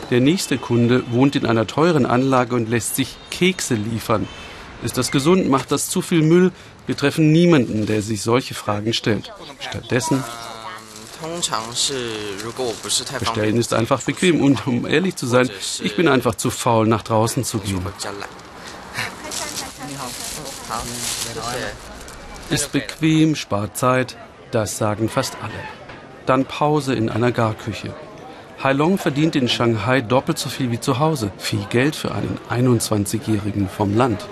Der 0.10 0.22
nächste 0.22 0.58
Kunde 0.58 1.04
wohnt 1.12 1.36
in 1.36 1.46
einer 1.46 1.68
teuren 1.68 2.06
Anlage 2.06 2.56
und 2.56 2.70
lässt 2.70 2.96
sich 2.96 3.16
Kekse 3.30 3.76
liefern. 3.76 4.28
Ist 4.84 4.98
das 4.98 5.12
gesund? 5.12 5.50
Macht 5.50 5.72
das 5.72 5.90
zu 5.90 6.02
viel 6.02 6.22
Müll? 6.22 6.52
Wir 6.88 6.98
treffen 6.98 7.32
niemanden, 7.32 7.86
der 7.86 8.02
sich 8.02 8.22
solche 8.22 8.56
Fragen 8.56 8.94
stellt. 8.94 9.32
Stattdessen 9.60 10.24
Bestellen 13.20 13.58
ist 13.58 13.74
einfach 13.74 14.02
bequem 14.02 14.42
und 14.42 14.66
um 14.66 14.88
ehrlich 14.88 15.18
zu 15.18 15.28
sein, 15.28 15.50
ich 15.84 15.96
bin 15.98 16.08
einfach 16.08 16.36
zu 16.36 16.50
faul, 16.50 16.88
nach 16.88 17.04
draußen 17.04 17.44
zu 17.44 17.60
gehen. 17.60 17.86
Ist 22.50 22.72
bequem, 22.72 23.36
spart 23.36 23.78
Zeit, 23.78 24.18
das 24.52 24.78
sagen 24.78 25.10
fast 25.10 25.36
alle. 25.42 25.52
Dann 26.26 26.46
Pause 26.46 26.96
in 26.96 27.10
einer 27.10 27.32
Garküche. 27.32 27.94
Hailong 28.62 28.98
verdient 28.98 29.38
in 29.38 29.48
Shanghai 29.48 30.02
doppelt 30.02 30.38
so 30.38 30.50
viel 30.50 30.70
wie 30.70 30.82
zu 30.82 31.00
Hause. 31.00 31.32
Viel 31.38 31.66
Geld 31.70 31.96
für 31.96 32.14
einen 32.14 32.38
21-Jährigen 32.50 33.70
vom 33.70 33.96
Land. 33.96 34.28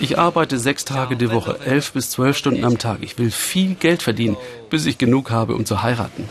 Ich 0.00 0.18
arbeite 0.18 0.58
sechs 0.58 0.84
Tage 0.84 1.16
die 1.16 1.30
Woche, 1.30 1.58
elf 1.64 1.92
bis 1.92 2.10
zwölf 2.10 2.36
Stunden 2.36 2.64
am 2.66 2.76
Tag. 2.76 2.98
Ich 3.00 3.18
will 3.18 3.30
viel 3.30 3.74
Geld 3.76 4.02
verdienen, 4.02 4.36
bis 4.68 4.84
ich 4.84 4.98
genug 4.98 5.30
habe, 5.30 5.54
um 5.54 5.64
zu 5.64 5.82
heiraten. 5.82 6.28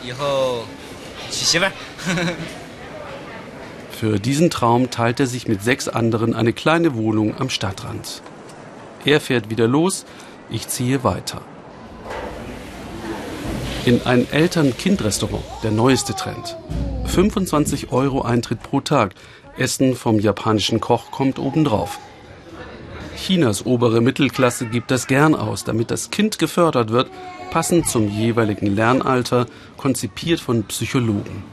Für 3.91 4.19
diesen 4.19 4.51
Traum 4.51 4.91
teilt 4.91 5.19
er 5.19 5.25
sich 5.25 5.47
mit 5.47 5.63
sechs 5.63 5.87
anderen 5.87 6.35
eine 6.35 6.53
kleine 6.53 6.95
Wohnung 6.95 7.35
am 7.39 7.49
Stadtrand. 7.49 8.21
Er 9.03 9.19
fährt 9.19 9.49
wieder 9.49 9.67
los, 9.67 10.05
ich 10.51 10.67
ziehe 10.67 11.03
weiter. 11.03 11.41
In 13.87 14.01
ein 14.05 14.29
Eltern-Kind-Restaurant, 14.29 15.45
der 15.63 15.71
neueste 15.71 16.13
Trend. 16.13 16.57
25 17.05 17.93
Euro 17.93 18.21
Eintritt 18.21 18.61
pro 18.61 18.81
Tag. 18.81 19.15
Essen 19.57 19.95
vom 19.95 20.19
japanischen 20.19 20.81
Koch 20.81 21.09
kommt 21.09 21.39
obendrauf. 21.39 21.97
Chinas 23.15 23.65
obere 23.65 24.01
Mittelklasse 24.01 24.65
gibt 24.65 24.91
das 24.91 25.07
gern 25.07 25.35
aus, 25.35 25.63
damit 25.63 25.89
das 25.89 26.09
Kind 26.09 26.37
gefördert 26.37 26.89
wird, 26.89 27.09
passend 27.49 27.87
zum 27.87 28.09
jeweiligen 28.09 28.75
Lernalter, 28.75 29.45
konzipiert 29.77 30.41
von 30.41 30.65
Psychologen. 30.65 31.45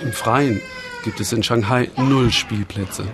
Im 0.00 0.12
Freien 0.12 0.60
gibt 1.04 1.20
es 1.20 1.32
in 1.32 1.44
Shanghai 1.44 1.88
null 1.96 2.32
Spielplätze. 2.32 3.04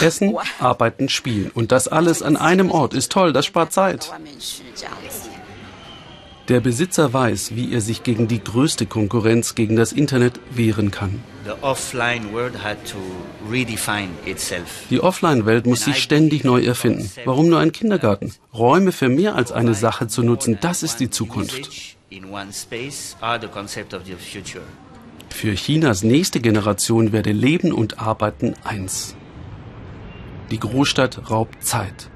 Essen, 0.00 0.36
arbeiten, 0.60 1.08
spielen. 1.08 1.50
Und 1.52 1.72
das 1.72 1.88
alles 1.88 2.22
an 2.22 2.36
einem 2.36 2.70
Ort 2.70 2.94
ist 2.94 3.10
toll, 3.10 3.32
das 3.32 3.44
spart 3.44 3.72
Zeit. 3.72 4.12
Der 6.48 6.60
Besitzer 6.60 7.12
weiß, 7.12 7.56
wie 7.56 7.72
er 7.72 7.80
sich 7.80 8.04
gegen 8.04 8.28
die 8.28 8.42
größte 8.42 8.86
Konkurrenz, 8.86 9.56
gegen 9.56 9.74
das 9.74 9.92
Internet, 9.92 10.38
wehren 10.52 10.92
kann. 10.92 11.20
Die 14.90 15.00
Offline-Welt 15.00 15.66
muss 15.66 15.84
sich 15.84 16.00
ständig 16.00 16.44
neu 16.44 16.62
erfinden. 16.62 17.10
Warum 17.24 17.48
nur 17.48 17.58
ein 17.58 17.72
Kindergarten? 17.72 18.32
Räume 18.54 18.92
für 18.92 19.08
mehr 19.08 19.34
als 19.34 19.50
eine 19.50 19.74
Sache 19.74 20.06
zu 20.06 20.22
nutzen, 20.22 20.58
das 20.60 20.84
ist 20.84 21.00
die 21.00 21.10
Zukunft. 21.10 21.96
Für 25.30 25.54
Chinas 25.54 26.02
nächste 26.04 26.40
Generation 26.40 27.10
werde 27.10 27.32
Leben 27.32 27.72
und 27.72 27.98
Arbeiten 27.98 28.54
eins. 28.62 29.16
Die 30.52 30.60
Großstadt 30.60 31.28
raubt 31.28 31.64
Zeit. 31.64 32.08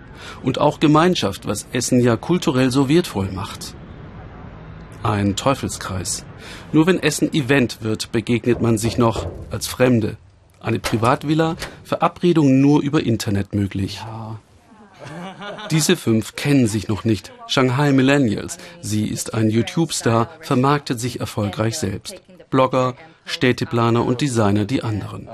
Und 0.45 0.61
auch 0.61 0.79
Gemeinschaft, 0.79 1.49
was 1.49 1.67
Essen 1.73 1.99
ja 2.01 2.17
kulturell 2.17 2.71
so 2.71 2.89
wertvoll 2.89 3.33
macht. 3.33 3.75
Ein 5.03 5.35
Teufelskreis. 5.37 6.25
Nur 6.73 6.87
wenn 6.87 7.03
Essen 7.03 7.33
Event 7.33 7.79
wird, 7.83 8.13
begegnet 8.13 8.61
man 8.61 8.77
sich 8.79 8.99
noch 8.99 9.27
als 9.51 9.67
Fremde. 9.67 10.17
Eine 10.61 10.79
Privatvilla, 10.79 11.57
Verabredungen 11.85 12.61
nur 12.61 12.83
über 12.83 13.03
Internet 13.03 13.55
möglich. 13.55 14.03
Diese 15.71 15.97
fünf 15.97 16.37
kennen 16.37 16.67
sich 16.67 16.89
noch 16.89 17.05
nicht. 17.05 17.33
Shanghai 17.47 17.93
Millennials. 17.93 18.59
Sie 18.83 19.07
ist 19.07 19.33
ein 19.33 19.49
YouTube-Star, 19.49 20.29
vermarktet 20.41 21.01
sich 21.01 21.21
erfolgreich 21.21 21.79
selbst. 21.79 22.21
Blogger, 22.51 22.95
Städteplaner 23.25 24.05
und 24.05 24.21
Designer 24.21 24.65
die 24.65 24.83
anderen. 24.83 25.29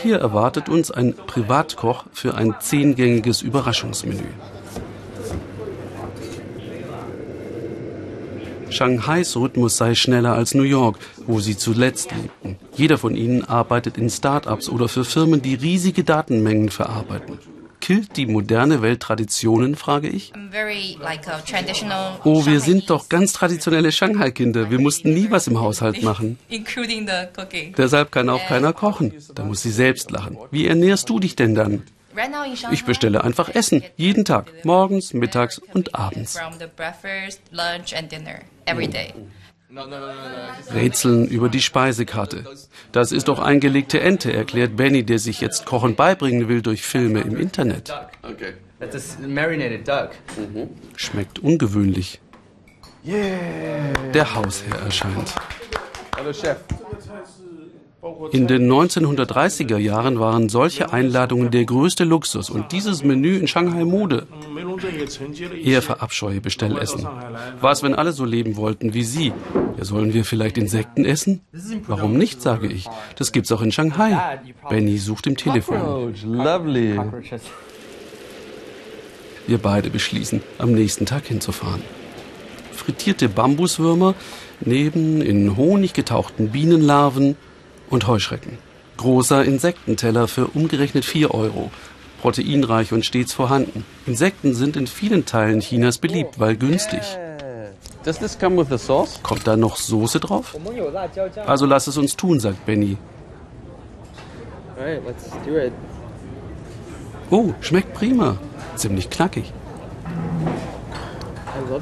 Hier 0.00 0.18
erwartet 0.18 0.68
uns 0.68 0.90
ein 0.90 1.14
Privatkoch 1.14 2.06
für 2.12 2.34
ein 2.34 2.54
zehngängiges 2.60 3.42
Überraschungsmenü. 3.42 4.24
Shanghais 8.72 9.36
Rhythmus 9.36 9.76
sei 9.76 9.94
schneller 9.94 10.34
als 10.34 10.54
New 10.54 10.62
York, 10.62 10.98
wo 11.26 11.40
sie 11.40 11.56
zuletzt 11.56 12.10
lebten. 12.12 12.56
Jeder 12.74 12.98
von 12.98 13.14
ihnen 13.14 13.44
arbeitet 13.44 13.98
in 13.98 14.10
Start-ups 14.10 14.68
oder 14.68 14.88
für 14.88 15.04
Firmen, 15.04 15.42
die 15.42 15.54
riesige 15.54 16.04
Datenmengen 16.04 16.70
verarbeiten. 16.70 17.38
Killt 17.80 18.16
die 18.16 18.26
moderne 18.26 18.80
Welt 18.80 19.00
Traditionen, 19.00 19.74
frage 19.74 20.08
ich? 20.08 20.32
Oh, 22.22 22.46
wir 22.46 22.60
sind 22.60 22.88
doch 22.90 23.08
ganz 23.08 23.32
traditionelle 23.32 23.90
Shanghai-Kinder. 23.90 24.70
Wir 24.70 24.80
mussten 24.80 25.12
nie 25.12 25.32
was 25.32 25.48
im 25.48 25.60
Haushalt 25.60 26.00
machen. 26.04 26.38
Deshalb 27.76 28.12
kann 28.12 28.28
auch 28.28 28.46
keiner 28.46 28.72
kochen. 28.72 29.12
Da 29.34 29.42
muss 29.42 29.62
sie 29.62 29.72
selbst 29.72 30.12
lachen. 30.12 30.38
Wie 30.52 30.68
ernährst 30.68 31.10
du 31.10 31.18
dich 31.18 31.34
denn 31.34 31.56
dann? 31.56 31.82
Ich 32.70 32.84
bestelle 32.84 33.24
einfach 33.24 33.48
Essen, 33.48 33.82
jeden 33.96 34.24
Tag, 34.24 34.52
morgens, 34.64 35.14
mittags 35.14 35.58
und 35.58 35.94
abends. 35.94 36.38
Rätseln 40.74 41.26
über 41.28 41.48
die 41.48 41.62
Speisekarte. 41.62 42.44
Das 42.92 43.10
ist 43.10 43.28
doch 43.28 43.38
eingelegte 43.38 44.00
Ente, 44.00 44.32
erklärt 44.32 44.76
Benny, 44.76 45.02
der 45.04 45.18
sich 45.18 45.40
jetzt 45.40 45.64
Kochen 45.64 45.94
beibringen 45.96 46.48
will 46.48 46.60
durch 46.60 46.82
Filme 46.82 47.20
im 47.20 47.38
Internet. 47.38 47.92
Schmeckt 50.96 51.38
ungewöhnlich. 51.38 52.20
Der 53.04 54.34
Hausherr 54.34 54.78
erscheint. 54.84 55.34
Hallo 56.16 56.32
Chef. 56.32 56.58
In 58.32 58.48
den 58.48 58.68
1930er 58.68 59.78
Jahren 59.78 60.18
waren 60.18 60.48
solche 60.48 60.92
Einladungen 60.92 61.52
der 61.52 61.64
größte 61.64 62.02
Luxus 62.02 62.50
und 62.50 62.72
dieses 62.72 63.04
Menü 63.04 63.36
in 63.36 63.46
Shanghai 63.46 63.84
Mode. 63.84 64.26
Er 65.62 65.82
verabscheue 65.82 66.40
Bestellessen. 66.40 67.06
Was, 67.60 67.84
wenn 67.84 67.94
alle 67.94 68.10
so 68.10 68.24
leben 68.24 68.56
wollten 68.56 68.92
wie 68.92 69.04
Sie? 69.04 69.32
Ja, 69.78 69.84
sollen 69.84 70.14
wir 70.14 70.24
vielleicht 70.24 70.58
Insekten 70.58 71.04
essen? 71.04 71.42
Warum 71.86 72.14
nicht, 72.14 72.42
sage 72.42 72.66
ich. 72.66 72.88
Das 73.16 73.30
gibt's 73.30 73.52
auch 73.52 73.62
in 73.62 73.70
Shanghai. 73.70 74.40
Benny 74.68 74.98
sucht 74.98 75.28
im 75.28 75.36
Telefon. 75.36 76.12
Wir 79.46 79.58
beide 79.58 79.90
beschließen, 79.90 80.42
am 80.58 80.72
nächsten 80.72 81.06
Tag 81.06 81.26
hinzufahren. 81.26 81.82
Frittierte 82.72 83.28
Bambuswürmer 83.28 84.16
neben 84.60 85.22
in 85.22 85.56
Honig 85.56 85.92
getauchten 85.92 86.48
Bienenlarven 86.48 87.36
und 87.92 88.06
Heuschrecken. 88.06 88.58
Großer 88.96 89.44
Insektenteller 89.44 90.26
für 90.26 90.46
umgerechnet 90.48 91.04
4 91.04 91.32
Euro. 91.32 91.70
Proteinreich 92.20 92.92
und 92.92 93.04
stets 93.04 93.32
vorhanden. 93.32 93.84
Insekten 94.06 94.54
sind 94.54 94.76
in 94.76 94.86
vielen 94.86 95.26
Teilen 95.26 95.60
Chinas 95.60 95.98
beliebt, 95.98 96.38
weil 96.38 96.56
günstig. 96.56 97.02
Kommt 99.22 99.46
da 99.46 99.56
noch 99.56 99.76
Soße 99.76 100.20
drauf? 100.20 100.56
Also 101.46 101.66
lass 101.66 101.86
es 101.86 101.96
uns 101.96 102.16
tun, 102.16 102.40
sagt 102.40 102.64
Benny. 102.64 102.96
Oh, 107.30 107.52
schmeckt 107.60 107.94
prima. 107.94 108.38
Ziemlich 108.76 109.10
knackig. 109.10 109.52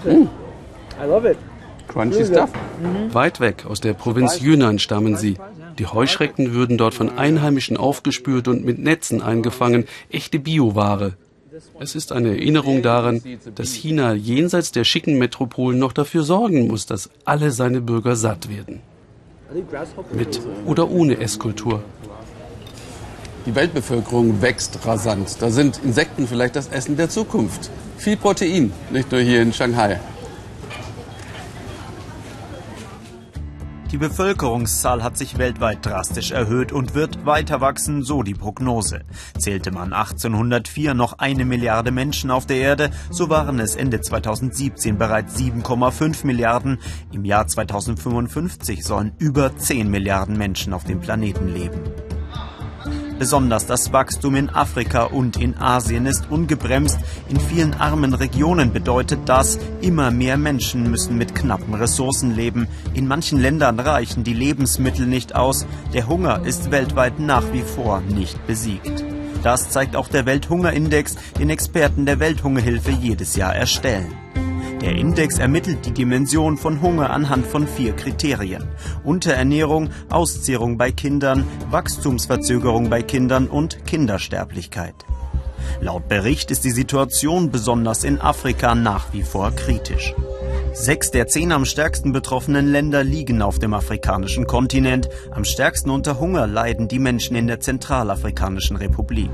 Mm. 0.05 0.27
Crunchy 1.89 2.25
stuff. 2.25 2.51
Weit 3.13 3.41
weg 3.41 3.65
aus 3.69 3.81
der 3.81 3.95
Provinz 3.95 4.41
Yunnan 4.41 4.79
stammen 4.79 5.17
sie. 5.17 5.37
Die 5.81 5.87
Heuschrecken 5.87 6.53
würden 6.53 6.77
dort 6.77 6.93
von 6.93 7.17
Einheimischen 7.17 7.79
aufgespürt 7.79 8.49
und 8.49 8.67
mit 8.67 8.79
Netzen 8.79 9.23
eingefangen. 9.23 9.87
Echte 10.11 10.39
Bioware. 10.39 11.15
Es 11.79 11.95
ist 11.95 12.13
eine 12.13 12.29
Erinnerung 12.29 12.83
daran, 12.83 13.23
dass 13.55 13.73
China 13.73 14.13
jenseits 14.13 14.73
der 14.73 14.85
schicken 14.85 15.17
Metropolen 15.17 15.79
noch 15.79 15.95
dafür 15.95 16.23
sorgen 16.23 16.69
muss, 16.69 16.85
dass 16.85 17.09
alle 17.25 17.51
seine 17.51 17.81
Bürger 17.81 18.15
satt 18.15 18.51
werden. 18.51 18.83
Mit 20.13 20.39
oder 20.67 20.91
ohne 20.91 21.19
Esskultur. 21.19 21.83
Die 23.47 23.55
Weltbevölkerung 23.55 24.43
wächst 24.43 24.85
rasant. 24.85 25.39
Da 25.41 25.49
sind 25.49 25.81
Insekten 25.83 26.29
vielleicht 26.29 26.57
das 26.57 26.69
Essen 26.69 26.99
der 26.99 27.09
Zukunft. 27.09 27.71
Viel 27.97 28.19
Protein, 28.19 28.71
nicht 28.91 29.11
nur 29.11 29.23
hier 29.23 29.41
in 29.41 29.55
Shanghai. 29.55 29.99
Die 33.93 33.99
Bevölkerungszahl 33.99 35.03
hat 35.03 35.19
sich 35.19 35.37
weltweit 35.37 35.85
drastisch 35.85 36.31
erhöht 36.31 36.71
und 36.71 36.95
wird 36.95 37.27
weiter 37.27 37.61
wachsen, 37.61 38.05
so 38.05 38.23
die 38.23 38.35
Prognose. 38.35 39.01
Zählte 39.37 39.73
man 39.73 39.93
1804 39.93 40.95
noch 40.95 41.19
eine 41.19 41.45
Milliarde 41.45 41.91
Menschen 41.91 42.31
auf 42.31 42.47
der 42.47 42.59
Erde, 42.59 42.91
so 43.11 43.31
waren 43.31 43.59
es 43.59 43.75
Ende 43.75 44.01
2017 44.01 44.97
bereits 44.97 45.37
7,5 45.37 46.25
Milliarden. 46.25 46.79
Im 47.11 47.25
Jahr 47.25 47.49
2055 47.49 48.85
sollen 48.85 49.13
über 49.19 49.57
10 49.57 49.91
Milliarden 49.91 50.39
Menschen 50.39 50.73
auf 50.73 50.85
dem 50.85 51.01
Planeten 51.01 51.53
leben. 51.53 51.81
Besonders 53.21 53.67
das 53.67 53.93
Wachstum 53.93 54.35
in 54.35 54.49
Afrika 54.49 55.03
und 55.03 55.37
in 55.37 55.59
Asien 55.59 56.07
ist 56.07 56.31
ungebremst. 56.31 56.99
In 57.29 57.39
vielen 57.39 57.75
armen 57.75 58.15
Regionen 58.15 58.73
bedeutet 58.73 59.21
das, 59.27 59.59
immer 59.83 60.11
mehr 60.11 60.39
Menschen 60.39 60.91
müssen 60.91 61.19
mit 61.19 61.35
knappen 61.35 61.75
Ressourcen 61.75 62.35
leben. 62.35 62.67
In 62.95 63.07
manchen 63.07 63.39
Ländern 63.39 63.79
reichen 63.79 64.25
die 64.25 64.33
Lebensmittel 64.33 65.07
nicht 65.07 65.35
aus. 65.35 65.67
Der 65.93 66.09
Hunger 66.09 66.47
ist 66.47 66.71
weltweit 66.71 67.21
nach 67.21 67.45
wie 67.53 67.61
vor 67.61 68.01
nicht 68.01 68.47
besiegt. 68.47 69.05
Das 69.43 69.69
zeigt 69.69 69.97
auch 69.97 70.09
der 70.09 70.25
Welthungerindex, 70.25 71.17
den 71.39 71.51
Experten 71.51 72.07
der 72.07 72.21
Welthungerhilfe 72.21 72.91
jedes 72.91 73.37
Jahr 73.37 73.55
erstellen. 73.55 74.15
Der 74.81 74.97
Index 74.97 75.39
ermittelt 75.39 75.85
die 75.85 75.93
Dimension 75.93 76.57
von 76.57 76.81
Hunger 76.81 77.11
anhand 77.11 77.47
von 77.47 77.69
vier 77.69 77.93
Kriterien. 77.93 78.67
Unterernährung, 79.05 79.91
Auszehrung 80.09 80.79
bei 80.79 80.91
Kindern, 80.91 81.47
Wachstumsverzögerung 81.71 82.89
bei 82.89 83.03
Kindern 83.03 83.47
und 83.47 83.85
Kindersterblichkeit. 83.85 84.95
Laut 85.83 86.09
Bericht 86.09 86.51
ist 86.51 86.65
die 86.65 86.71
Situation 86.71 87.51
besonders 87.51 88.05
in 88.05 88.21
Afrika 88.21 88.75
nach 88.75 89.13
wie 89.13 89.23
vor 89.23 89.51
kritisch. 89.51 90.15
Sechs 90.73 91.11
der 91.11 91.27
zehn 91.27 91.53
am 91.53 91.67
stärksten 91.67 92.13
betroffenen 92.13 92.73
Länder 92.73 93.05
liegen 93.05 93.43
auf 93.43 93.59
dem 93.59 93.75
afrikanischen 93.75 94.47
Kontinent. 94.47 95.11
Am 95.31 95.45
stärksten 95.45 95.91
unter 95.91 96.19
Hunger 96.21 96.47
leiden 96.47 96.89
die 96.89 96.99
Menschen 96.99 97.37
in 97.37 97.49
der 97.49 97.61
Zentralafrikanischen 97.61 98.77
Republik. 98.77 99.31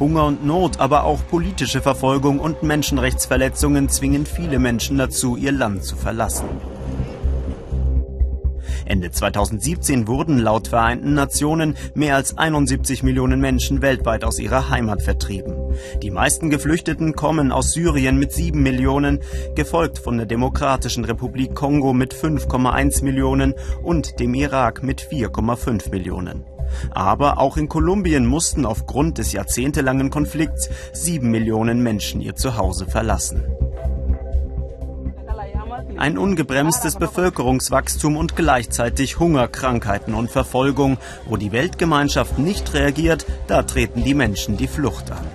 Hunger 0.00 0.26
und 0.26 0.44
Not, 0.46 0.80
aber 0.80 1.04
auch 1.04 1.20
politische 1.28 1.80
Verfolgung 1.80 2.38
und 2.38 2.62
Menschenrechtsverletzungen 2.62 3.88
zwingen 3.88 4.26
viele 4.26 4.58
Menschen 4.58 4.98
dazu, 4.98 5.36
ihr 5.36 5.52
Land 5.52 5.84
zu 5.84 5.96
verlassen. 5.96 6.46
Ende 8.88 9.10
2017 9.10 10.06
wurden 10.06 10.38
laut 10.38 10.68
Vereinten 10.68 11.12
Nationen 11.12 11.74
mehr 11.94 12.16
als 12.16 12.38
71 12.38 13.02
Millionen 13.02 13.40
Menschen 13.40 13.82
weltweit 13.82 14.24
aus 14.24 14.38
ihrer 14.38 14.70
Heimat 14.70 15.02
vertrieben. 15.02 15.54
Die 16.02 16.10
meisten 16.10 16.48
Geflüchteten 16.48 17.14
kommen 17.14 17.52
aus 17.52 17.72
Syrien 17.72 18.18
mit 18.18 18.32
7 18.32 18.62
Millionen, 18.62 19.20
gefolgt 19.54 19.98
von 19.98 20.16
der 20.16 20.26
Demokratischen 20.26 21.04
Republik 21.04 21.54
Kongo 21.54 21.92
mit 21.92 22.14
5,1 22.14 23.04
Millionen 23.04 23.54
und 23.82 24.20
dem 24.20 24.32
Irak 24.32 24.82
mit 24.82 25.02
4,5 25.02 25.90
Millionen. 25.90 26.44
Aber 26.90 27.38
auch 27.38 27.56
in 27.56 27.68
Kolumbien 27.68 28.26
mussten 28.26 28.66
aufgrund 28.66 29.18
des 29.18 29.32
jahrzehntelangen 29.32 30.10
Konflikts 30.10 30.68
sieben 30.92 31.30
Millionen 31.30 31.82
Menschen 31.82 32.20
ihr 32.20 32.34
Zuhause 32.34 32.86
verlassen. 32.86 33.44
Ein 35.96 36.18
ungebremstes 36.18 36.96
Bevölkerungswachstum 36.96 38.16
und 38.16 38.36
gleichzeitig 38.36 39.18
Hunger, 39.18 39.48
Krankheiten 39.48 40.14
und 40.14 40.30
Verfolgung. 40.30 40.98
Wo 41.26 41.36
die 41.36 41.52
Weltgemeinschaft 41.52 42.38
nicht 42.38 42.72
reagiert, 42.74 43.26
da 43.48 43.62
treten 43.62 44.04
die 44.04 44.14
Menschen 44.14 44.56
die 44.56 44.68
Flucht 44.68 45.10
an. 45.10 45.26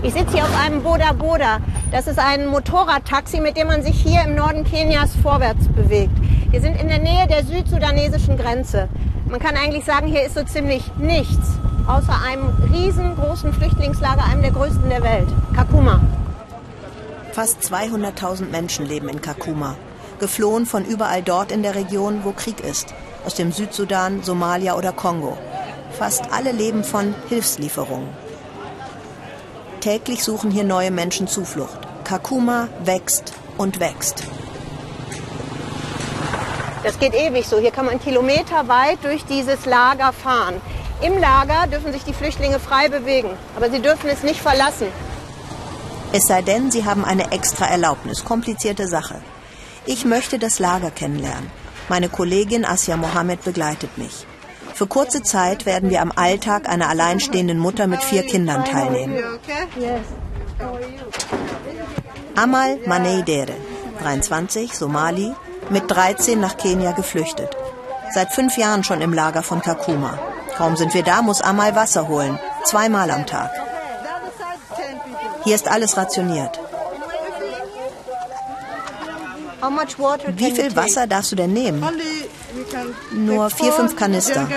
Ich 0.00 0.14
sitze 0.14 0.34
hier 0.34 0.44
auf 0.44 0.56
einem 0.64 0.84
Boda 0.84 1.12
Boda. 1.12 1.58
Das 1.90 2.06
ist 2.06 2.20
ein 2.20 2.46
Motorradtaxi, 2.46 3.40
mit 3.40 3.56
dem 3.56 3.66
man 3.66 3.82
sich 3.82 4.00
hier 4.00 4.22
im 4.22 4.36
Norden 4.36 4.62
Kenias 4.62 5.10
vorwärts 5.20 5.66
bewegt. 5.68 6.12
Wir 6.52 6.60
sind 6.60 6.80
in 6.80 6.86
der 6.86 7.00
Nähe 7.00 7.26
der 7.26 7.44
südsudanesischen 7.44 8.38
Grenze. 8.38 8.88
Man 9.28 9.40
kann 9.40 9.56
eigentlich 9.56 9.84
sagen, 9.84 10.06
hier 10.06 10.22
ist 10.22 10.36
so 10.36 10.44
ziemlich 10.44 10.84
nichts, 10.98 11.48
außer 11.88 12.14
einem 12.24 12.48
riesengroßen 12.72 13.52
Flüchtlingslager, 13.52 14.24
einem 14.24 14.42
der 14.42 14.52
größten 14.52 14.88
der 14.88 15.02
Welt, 15.02 15.28
Kakuma. 15.56 16.00
Fast 17.32 17.60
200.000 17.62 18.50
Menschen 18.50 18.86
leben 18.86 19.08
in 19.08 19.20
Kakuma, 19.20 19.74
geflohen 20.20 20.64
von 20.64 20.84
überall 20.84 21.22
dort 21.22 21.50
in 21.50 21.64
der 21.64 21.74
Region, 21.74 22.20
wo 22.22 22.30
Krieg 22.30 22.60
ist, 22.60 22.94
aus 23.26 23.34
dem 23.34 23.50
Südsudan, 23.50 24.22
Somalia 24.22 24.76
oder 24.76 24.92
Kongo. 24.92 25.36
Fast 25.98 26.32
alle 26.32 26.52
leben 26.52 26.84
von 26.84 27.16
Hilfslieferungen. 27.28 28.27
Täglich 29.80 30.24
suchen 30.24 30.50
hier 30.50 30.64
neue 30.64 30.90
Menschen 30.90 31.28
Zuflucht. 31.28 31.78
Kakuma 32.04 32.68
wächst 32.84 33.32
und 33.58 33.80
wächst. 33.80 34.24
Das 36.82 36.98
geht 36.98 37.14
ewig 37.14 37.46
so. 37.46 37.58
Hier 37.58 37.70
kann 37.70 37.86
man 37.86 38.00
kilometerweit 38.00 38.98
durch 39.02 39.24
dieses 39.24 39.66
Lager 39.66 40.12
fahren. 40.12 40.60
Im 41.00 41.18
Lager 41.18 41.66
dürfen 41.68 41.92
sich 41.92 42.02
die 42.04 42.12
Flüchtlinge 42.12 42.58
frei 42.58 42.88
bewegen, 42.88 43.30
aber 43.56 43.70
sie 43.70 43.80
dürfen 43.80 44.08
es 44.10 44.22
nicht 44.22 44.40
verlassen. 44.40 44.88
Es 46.12 46.26
sei 46.26 46.42
denn, 46.42 46.70
sie 46.70 46.84
haben 46.84 47.04
eine 47.04 47.30
extra 47.32 47.66
Erlaubnis. 47.66 48.24
Komplizierte 48.24 48.88
Sache. 48.88 49.20
Ich 49.86 50.04
möchte 50.04 50.38
das 50.38 50.58
Lager 50.58 50.90
kennenlernen. 50.90 51.50
Meine 51.88 52.08
Kollegin 52.08 52.64
Asya 52.64 52.96
Mohammed 52.96 53.44
begleitet 53.44 53.96
mich. 53.96 54.26
Für 54.78 54.86
kurze 54.86 55.24
Zeit 55.24 55.66
werden 55.66 55.90
wir 55.90 56.00
am 56.00 56.12
Alltag 56.14 56.68
einer 56.68 56.88
alleinstehenden 56.88 57.58
Mutter 57.58 57.88
mit 57.88 58.00
vier 58.00 58.22
Kindern 58.22 58.64
teilnehmen. 58.64 59.18
Amal 62.36 62.78
Maneidere, 62.86 63.54
23, 64.00 64.72
Somali, 64.72 65.34
mit 65.68 65.90
13 65.90 66.38
nach 66.38 66.56
Kenia 66.56 66.92
geflüchtet. 66.92 67.56
Seit 68.14 68.32
fünf 68.32 68.56
Jahren 68.56 68.84
schon 68.84 69.00
im 69.00 69.12
Lager 69.12 69.42
von 69.42 69.62
Kakuma. 69.62 70.16
Kaum 70.56 70.76
sind 70.76 70.94
wir 70.94 71.02
da, 71.02 71.22
muss 71.22 71.40
Amal 71.40 71.74
Wasser 71.74 72.06
holen. 72.06 72.38
Zweimal 72.64 73.10
am 73.10 73.26
Tag. 73.26 73.50
Hier 75.42 75.56
ist 75.56 75.66
alles 75.66 75.96
rationiert. 75.96 76.60
Wie 80.36 80.52
viel 80.52 80.76
Wasser 80.76 81.08
darfst 81.08 81.32
du 81.32 81.36
denn 81.36 81.52
nehmen? 81.52 81.84
Nur 83.12 83.50
vier, 83.50 83.72
fünf 83.72 83.96
Kanister. 83.96 84.48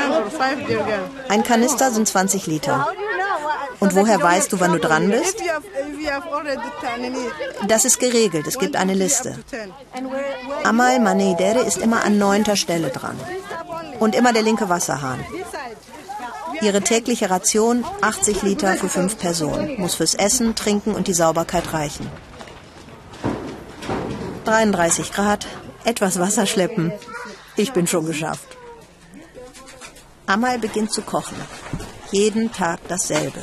Ein 1.30 1.44
Kanister 1.44 1.92
sind 1.92 2.08
20 2.08 2.48
Liter. 2.48 2.88
Und 3.80 3.96
woher 3.96 4.22
weißt 4.22 4.54
du, 4.54 4.60
wann 4.60 4.74
du 4.74 4.80
dran 4.80 5.10
bist? 5.10 5.42
Das 7.68 7.86
ist 7.86 8.00
geregelt, 8.00 8.48
es 8.48 8.60
gibt 8.60 8.76
eine 8.76 8.94
Liste. 8.94 9.40
Amal 10.64 11.00
Maneidere 11.00 11.62
ist 11.62 11.78
immer 11.78 12.04
an 12.04 12.18
neunter 12.18 12.56
Stelle 12.56 12.90
dran. 12.90 13.20
Und 14.00 14.16
immer 14.16 14.34
der 14.34 14.44
linke 14.44 14.70
Wasserhahn. 14.70 15.24
Ihre 16.62 16.82
tägliche 16.82 17.30
Ration 17.30 17.84
80 18.02 18.44
Liter 18.44 18.76
für 18.76 18.90
fünf 18.90 19.18
Personen, 19.18 19.80
muss 19.80 19.96
fürs 19.96 20.14
Essen, 20.14 20.54
Trinken 20.54 20.94
und 20.94 21.08
die 21.08 21.14
Sauberkeit 21.14 21.74
reichen. 21.74 22.08
33 24.46 25.12
Grad, 25.12 25.48
etwas 25.86 26.20
Wasser 26.20 26.46
schleppen. 26.46 26.92
Ich 27.56 27.74
bin 27.74 27.88
schon 27.88 28.06
geschafft. 28.06 28.58
Amal 30.26 30.60
beginnt 30.60 30.92
zu 30.92 31.02
kochen. 31.02 31.38
Jeden 32.12 32.52
Tag 32.52 32.80
dasselbe. 32.88 33.42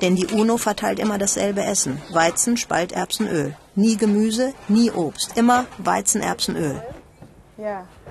Denn 0.00 0.16
die 0.16 0.26
UNO 0.26 0.56
verteilt 0.56 0.98
immer 0.98 1.18
dasselbe 1.18 1.62
Essen. 1.64 2.00
Weizen, 2.10 2.56
Spalterbsen, 2.56 3.28
Öl. 3.28 3.56
Nie 3.74 3.96
Gemüse, 3.96 4.54
nie 4.68 4.90
Obst. 4.90 5.36
Immer 5.36 5.66
Weizen, 5.78 6.20
Erbsen, 6.20 6.56
Öl. 6.56 6.82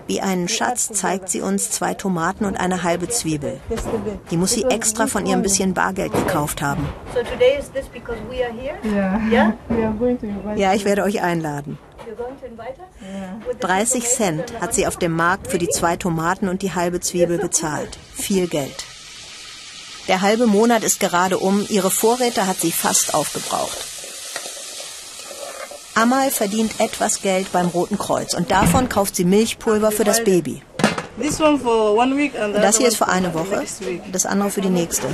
Wie 0.08 0.22
einen 0.22 0.48
Schatz 0.48 0.90
zeigt 0.94 1.30
sie 1.30 1.42
uns 1.42 1.72
zwei 1.72 1.94
Tomaten 1.96 2.46
und 2.46 2.58
eine 2.58 2.84
halbe 2.84 3.10
Zwiebel. 3.10 3.60
Die 4.30 4.38
muss 4.38 4.52
sie 4.52 4.64
extra 4.64 5.08
von 5.08 5.26
ihrem 5.26 5.42
bisschen 5.42 5.74
Bargeld 5.74 6.14
gekauft 6.14 6.62
haben. 6.62 6.88
Ja, 10.56 10.74
ich 10.74 10.86
werde 10.86 11.04
euch 11.04 11.22
einladen. 11.22 11.78
30 13.60 14.06
Cent 14.06 14.62
hat 14.62 14.74
sie 14.76 14.86
auf 14.86 14.98
dem 14.98 15.12
Markt 15.12 15.48
für 15.48 15.58
die 15.58 15.70
zwei 15.70 15.96
Tomaten 15.96 16.50
und 16.50 16.62
die 16.62 16.74
halbe 16.74 17.00
Zwiebel 17.00 17.40
bezahlt. 17.40 17.98
Viel 18.14 18.48
Geld. 18.48 18.86
Der 20.08 20.22
halbe 20.22 20.46
Monat 20.46 20.84
ist 20.84 21.00
gerade 21.00 21.40
um, 21.40 21.66
ihre 21.68 21.90
Vorräte 21.90 22.46
hat 22.46 22.58
sie 22.58 22.72
fast 22.72 23.16
aufgebraucht. 23.16 23.95
Amal 25.96 26.30
verdient 26.30 26.80
etwas 26.82 27.22
Geld 27.22 27.52
beim 27.54 27.68
Roten 27.68 27.98
Kreuz 27.98 28.34
und 28.34 28.52
davon 28.52 28.90
kauft 28.90 29.16
sie 29.16 29.24
Milchpulver 29.24 29.92
für 29.92 30.04
das 30.04 30.24
Baby. 30.24 30.62
Das 31.18 32.78
hier 32.78 32.88
ist 32.90 32.98
für 32.98 33.08
eine 33.08 33.34
Woche, 33.34 33.64
das 34.12 34.26
andere 34.26 34.52
für 34.52 34.60
die 34.60 34.70
nächste. 34.70 35.08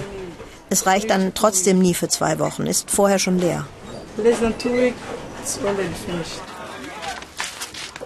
Es 0.71 0.87
reicht 0.87 1.11
dann 1.11 1.33
trotzdem 1.35 1.79
nie 1.79 1.93
für 1.93 2.07
zwei 2.07 2.39
Wochen, 2.39 2.65
ist 2.65 2.89
vorher 2.89 3.19
schon 3.19 3.37
leer. 3.37 3.67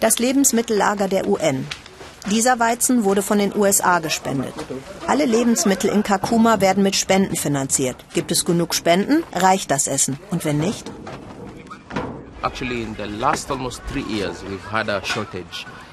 Das 0.02 0.20
Lebensmittellager 0.20 1.08
der 1.08 1.28
UN. 1.28 1.66
Dieser 2.30 2.60
Weizen 2.60 3.04
wurde 3.04 3.22
von 3.22 3.38
den 3.38 3.56
USA 3.56 4.00
gespendet. 4.00 4.54
Alle 5.08 5.26
Lebensmittel 5.26 5.92
in 5.92 6.04
Kakuma 6.04 6.60
werden 6.60 6.84
mit 6.84 6.96
Spenden 6.96 7.36
finanziert. 7.36 7.98
Gibt 8.14 8.32
es 8.32 8.44
genug 8.44 8.74
Spenden, 8.74 9.24
reicht 9.32 9.72
das 9.72 9.88
Essen. 9.88 10.20
Und 10.32 10.44
wenn 10.44 10.58
nicht? 10.58 10.92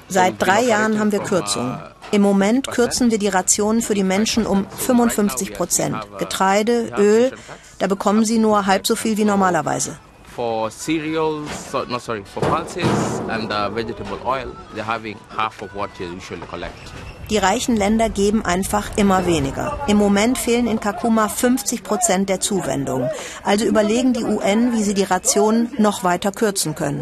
Seit 0.07 0.41
drei 0.41 0.61
Jahren 0.61 0.99
haben 0.99 1.11
wir 1.11 1.19
Kürzungen. 1.19 1.79
Im 2.11 2.21
Moment 2.21 2.67
kürzen 2.67 3.09
wir 3.09 3.17
die 3.17 3.27
Rationen 3.27 3.81
für 3.81 3.95
die 3.95 4.03
Menschen 4.03 4.45
um 4.45 4.67
55 4.69 5.53
Prozent. 5.53 5.97
Getreide, 6.19 6.91
Öl, 6.97 7.31
da 7.79 7.87
bekommen 7.87 8.23
sie 8.23 8.37
nur 8.37 8.65
halb 8.65 8.85
so 8.85 8.95
viel 8.95 9.17
wie 9.17 9.25
normalerweise 9.25 9.97
for 10.33 10.71
cereals, 10.71 11.71
so, 11.71 11.85
no 11.85 11.99
sorry, 11.99 12.23
for 12.23 12.41
pulses 12.41 13.19
and 13.29 13.51
uh, 13.51 13.69
vegetable 13.69 14.19
oil, 14.25 14.55
they're 14.73 14.83
having 14.83 15.15
half 15.29 15.61
of 15.61 15.73
what 15.75 15.91
you 15.99 16.11
usually 16.11 16.41
collect. 16.47 16.91
Die 17.33 17.39
reichen 17.39 17.75
Länder 17.75 18.09
geben 18.09 18.45
einfach 18.45 18.91
immer 18.95 19.25
weniger. 19.25 19.79
Im 19.87 19.97
Moment 19.97 20.37
fehlen 20.37 20.67
in 20.67 20.79
Kakuma 20.79 21.29
50 21.29 21.83
Prozent 21.83 22.29
der 22.29 22.39
Zuwendungen. 22.39 23.09
Also 23.43 23.65
überlegen 23.65 24.13
die 24.13 24.23
UN, 24.23 24.71
wie 24.73 24.83
sie 24.83 24.93
die 24.93 25.01
Rationen 25.01 25.71
noch 25.79 26.03
weiter 26.03 26.31
kürzen 26.31 26.75
können. 26.75 27.01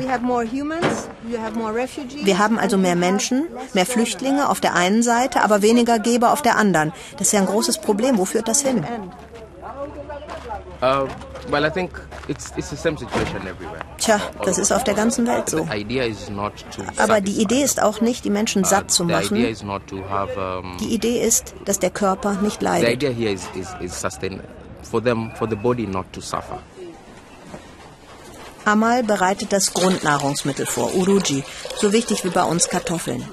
Wir 2.24 2.40
haben 2.40 2.60
also 2.60 2.78
mehr 2.78 2.96
Menschen, 2.96 3.44
mehr 3.74 3.86
Flüchtlinge 3.86 4.48
auf 4.48 4.62
der 4.62 4.74
einen 4.74 5.04
Seite, 5.04 5.42
aber 5.42 5.62
weniger 5.62 6.00
Geber 6.00 6.32
auf 6.32 6.42
der 6.42 6.56
anderen. 6.56 6.94
Das 7.18 7.28
ist 7.28 7.34
ja 7.34 7.42
ein 7.42 7.46
großes 7.46 7.80
Problem. 7.80 8.18
Wo 8.18 8.24
führt 8.24 8.48
das 8.48 8.62
hin? 8.62 8.86
Uh, 10.82 11.08
well, 11.50 11.64
I 11.64 11.70
think 11.70 11.92
it's, 12.28 12.52
it's 12.58 12.72
the 12.72 12.76
same 12.76 12.98
situation 12.98 13.48
everywhere. 13.48 13.82
Tja, 14.00 14.20
das 14.44 14.58
ist 14.58 14.72
auf 14.72 14.84
der 14.84 14.96
ganzen 14.96 15.28
Welt 15.28 15.48
so. 15.48 15.68
Aber 16.98 17.22
die 17.22 17.40
Idee 17.40 17.62
ist 17.62 17.80
auch 17.82 18.02
nicht, 18.02 18.26
die 18.26 18.32
Menschen 18.32 18.64
satt 18.64 18.90
zu 18.90 19.04
machen. 19.06 19.36
Die 19.36 20.94
Idee 20.94 21.22
ist, 21.22 21.54
dass 21.66 21.78
der 21.78 21.92
Körper 21.92 22.34
nicht 22.42 22.64
leidet. 22.64 22.88
The 22.88 22.94
idea 22.94 23.12
here 23.12 23.32
is, 23.32 23.48
is, 23.54 23.68
is 23.80 24.02
sustain 24.02 24.42
for 24.82 25.04
them, 25.04 25.32
for 25.36 25.48
the 25.48 25.56
body 25.56 25.86
not 25.86 26.12
to 26.14 26.22
suffer. 26.22 26.58
Amal 28.66 29.04
bereitet 29.04 29.54
das 29.54 29.74
Grundnahrungsmittel 29.74 30.66
vor, 30.66 30.96
Uruji, 30.96 31.44
so 31.80 31.94
wichtig 31.94 32.24
wie 32.24 32.30
bei 32.30 32.44
uns 32.44 32.70
Kartoffeln. 32.70 33.24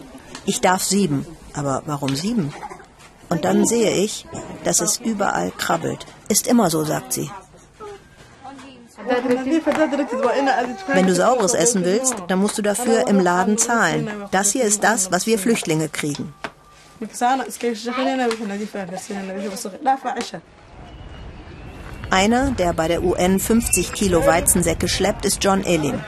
Ich 0.45 0.61
darf 0.61 0.83
sieben, 0.83 1.27
aber 1.55 1.83
warum 1.87 2.15
sieben? 2.15 2.53
Und 3.29 3.45
dann 3.45 3.67
sehe 3.67 3.93
ich, 3.93 4.27
dass 4.65 4.81
es 4.81 4.99
überall 4.99 5.51
krabbelt. 5.51 6.07
Ist 6.29 6.47
immer 6.47 6.71
so, 6.71 6.85
sagt 6.85 7.13
sie. 7.13 7.31
Wenn 10.87 11.07
du 11.07 11.15
saures 11.15 11.55
essen 11.55 11.85
willst, 11.85 12.15
dann 12.27 12.41
musst 12.41 12.59
du 12.59 12.63
dafür 12.63 13.07
im 13.07 13.21
Laden 13.21 13.57
zahlen. 13.57 14.11
Das 14.31 14.51
hier 14.51 14.65
ist 14.65 14.83
das, 14.83 15.11
was 15.13 15.27
wir 15.27 15.39
Flüchtlinge 15.39 15.89
kriegen. 15.89 16.35
Einer, 22.11 22.51
der 22.53 22.73
bei 22.73 22.89
der 22.89 23.03
UN 23.05 23.39
50 23.39 23.93
Kilo 23.93 24.27
Weizensäcke 24.27 24.89
schleppt, 24.89 25.25
ist 25.25 25.45
John 25.45 25.65
Elim. 25.65 26.01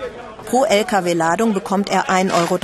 Pro 0.46 0.64
LKW-Ladung 0.64 1.54
bekommt 1.54 1.90
er 1.90 2.08
1,30 2.10 2.32
Euro. 2.32 2.58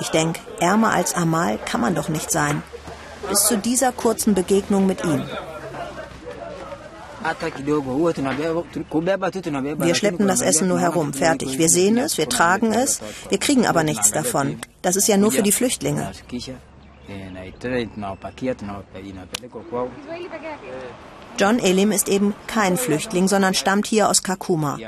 Ich 0.00 0.08
denke, 0.10 0.40
ärmer 0.60 0.92
als 0.92 1.14
Amal 1.14 1.58
kann 1.64 1.80
man 1.80 1.94
doch 1.94 2.08
nicht 2.08 2.30
sein. 2.30 2.62
Bis 3.28 3.46
zu 3.46 3.56
dieser 3.56 3.92
kurzen 3.92 4.34
Begegnung 4.34 4.86
mit 4.86 5.04
ihm. 5.04 5.22
Wir 9.78 9.94
schleppen 9.94 10.26
das 10.28 10.40
Essen 10.40 10.68
nur 10.68 10.80
herum, 10.80 11.12
fertig. 11.12 11.58
Wir 11.58 11.68
sehen 11.68 11.98
es, 11.98 12.18
wir 12.18 12.28
tragen 12.28 12.72
es, 12.72 13.00
wir 13.28 13.38
kriegen 13.38 13.66
aber 13.66 13.82
nichts 13.84 14.10
davon. 14.12 14.58
Das 14.82 14.96
ist 14.96 15.08
ja 15.08 15.16
nur 15.16 15.32
für 15.32 15.42
die 15.42 15.52
Flüchtlinge. 15.52 16.10
John 21.38 21.58
Elim 21.58 21.92
ist 21.92 22.08
eben 22.08 22.34
kein 22.46 22.76
Flüchtling, 22.76 23.28
sondern 23.28 23.54
stammt 23.54 23.86
hier 23.86 24.08
aus 24.08 24.22
Kakuma. 24.22 24.78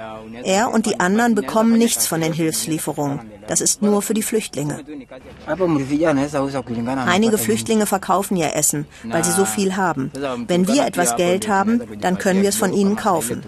Er 0.44 0.70
und 0.72 0.86
die 0.86 1.00
anderen 1.00 1.34
bekommen 1.34 1.78
nichts 1.78 2.06
von 2.06 2.20
den 2.20 2.32
Hilfslieferungen. 2.32 3.20
Das 3.46 3.60
ist 3.60 3.82
nur 3.82 4.02
für 4.02 4.14
die 4.14 4.22
Flüchtlinge. 4.22 4.84
Einige 7.06 7.38
Flüchtlinge 7.38 7.86
verkaufen 7.86 8.36
ihr 8.36 8.54
Essen, 8.54 8.86
weil 9.04 9.24
sie 9.24 9.32
so 9.32 9.44
viel 9.44 9.76
haben. 9.76 10.10
Wenn 10.46 10.68
wir 10.68 10.86
etwas 10.86 11.16
Geld 11.16 11.48
haben, 11.48 11.82
dann 12.00 12.18
können 12.18 12.42
wir 12.42 12.48
es 12.48 12.56
von 12.56 12.72
ihnen 12.72 12.96
kaufen. 12.96 13.42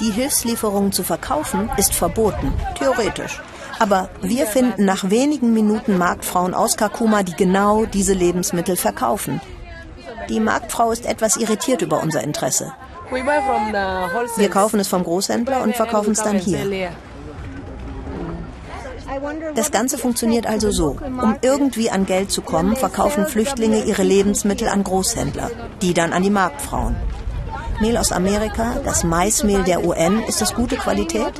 Die 0.00 0.10
Hilfslieferungen 0.10 0.92
zu 0.92 1.02
verkaufen 1.04 1.70
ist 1.76 1.94
verboten, 1.94 2.52
theoretisch. 2.78 3.40
Aber 3.84 4.08
wir 4.22 4.46
finden 4.46 4.86
nach 4.86 5.10
wenigen 5.10 5.52
Minuten 5.52 5.98
Marktfrauen 5.98 6.54
aus 6.54 6.78
Kakuma, 6.78 7.22
die 7.22 7.36
genau 7.36 7.84
diese 7.84 8.14
Lebensmittel 8.14 8.76
verkaufen. 8.76 9.42
Die 10.30 10.40
Marktfrau 10.40 10.90
ist 10.90 11.04
etwas 11.04 11.36
irritiert 11.36 11.82
über 11.82 12.02
unser 12.02 12.22
Interesse. 12.22 12.72
Wir 13.10 14.48
kaufen 14.48 14.80
es 14.80 14.88
vom 14.88 15.04
Großhändler 15.04 15.62
und 15.62 15.76
verkaufen 15.76 16.12
es 16.12 16.22
dann 16.22 16.38
hier. 16.38 16.92
Das 19.54 19.70
Ganze 19.70 19.98
funktioniert 19.98 20.46
also 20.46 20.70
so. 20.70 20.96
Um 21.04 21.36
irgendwie 21.42 21.90
an 21.90 22.06
Geld 22.06 22.30
zu 22.30 22.40
kommen, 22.40 22.76
verkaufen 22.76 23.26
Flüchtlinge 23.26 23.84
ihre 23.84 24.02
Lebensmittel 24.02 24.68
an 24.68 24.82
Großhändler, 24.82 25.50
die 25.82 25.92
dann 25.92 26.14
an 26.14 26.22
die 26.22 26.30
Marktfrauen. 26.30 26.96
Mehl 27.80 27.96
aus 27.96 28.12
Amerika, 28.12 28.76
das 28.84 29.04
Maismehl 29.04 29.62
der 29.64 29.84
UN, 29.84 30.22
ist 30.24 30.40
das 30.40 30.54
gute 30.54 30.76
Qualität? 30.76 31.34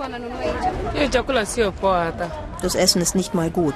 Das 2.63 2.75
Essen 2.75 3.03
ist 3.03 3.15
nicht 3.15 3.35
mal 3.35 3.51
gut. 3.51 3.75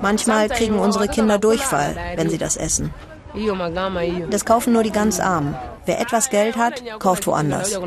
Manchmal 0.00 0.48
kriegen 0.48 0.78
unsere 0.78 1.08
Kinder 1.08 1.38
Durchfall, 1.38 1.96
wenn 2.16 2.30
sie 2.30 2.38
das 2.38 2.56
essen. 2.56 2.94
Das 4.30 4.44
kaufen 4.44 4.72
nur 4.72 4.82
die 4.82 4.92
ganz 4.92 5.20
Armen. 5.20 5.56
Wer 5.86 6.00
etwas 6.00 6.30
Geld 6.30 6.56
hat, 6.56 6.82
kauft 6.98 7.26
woanders. 7.26 7.78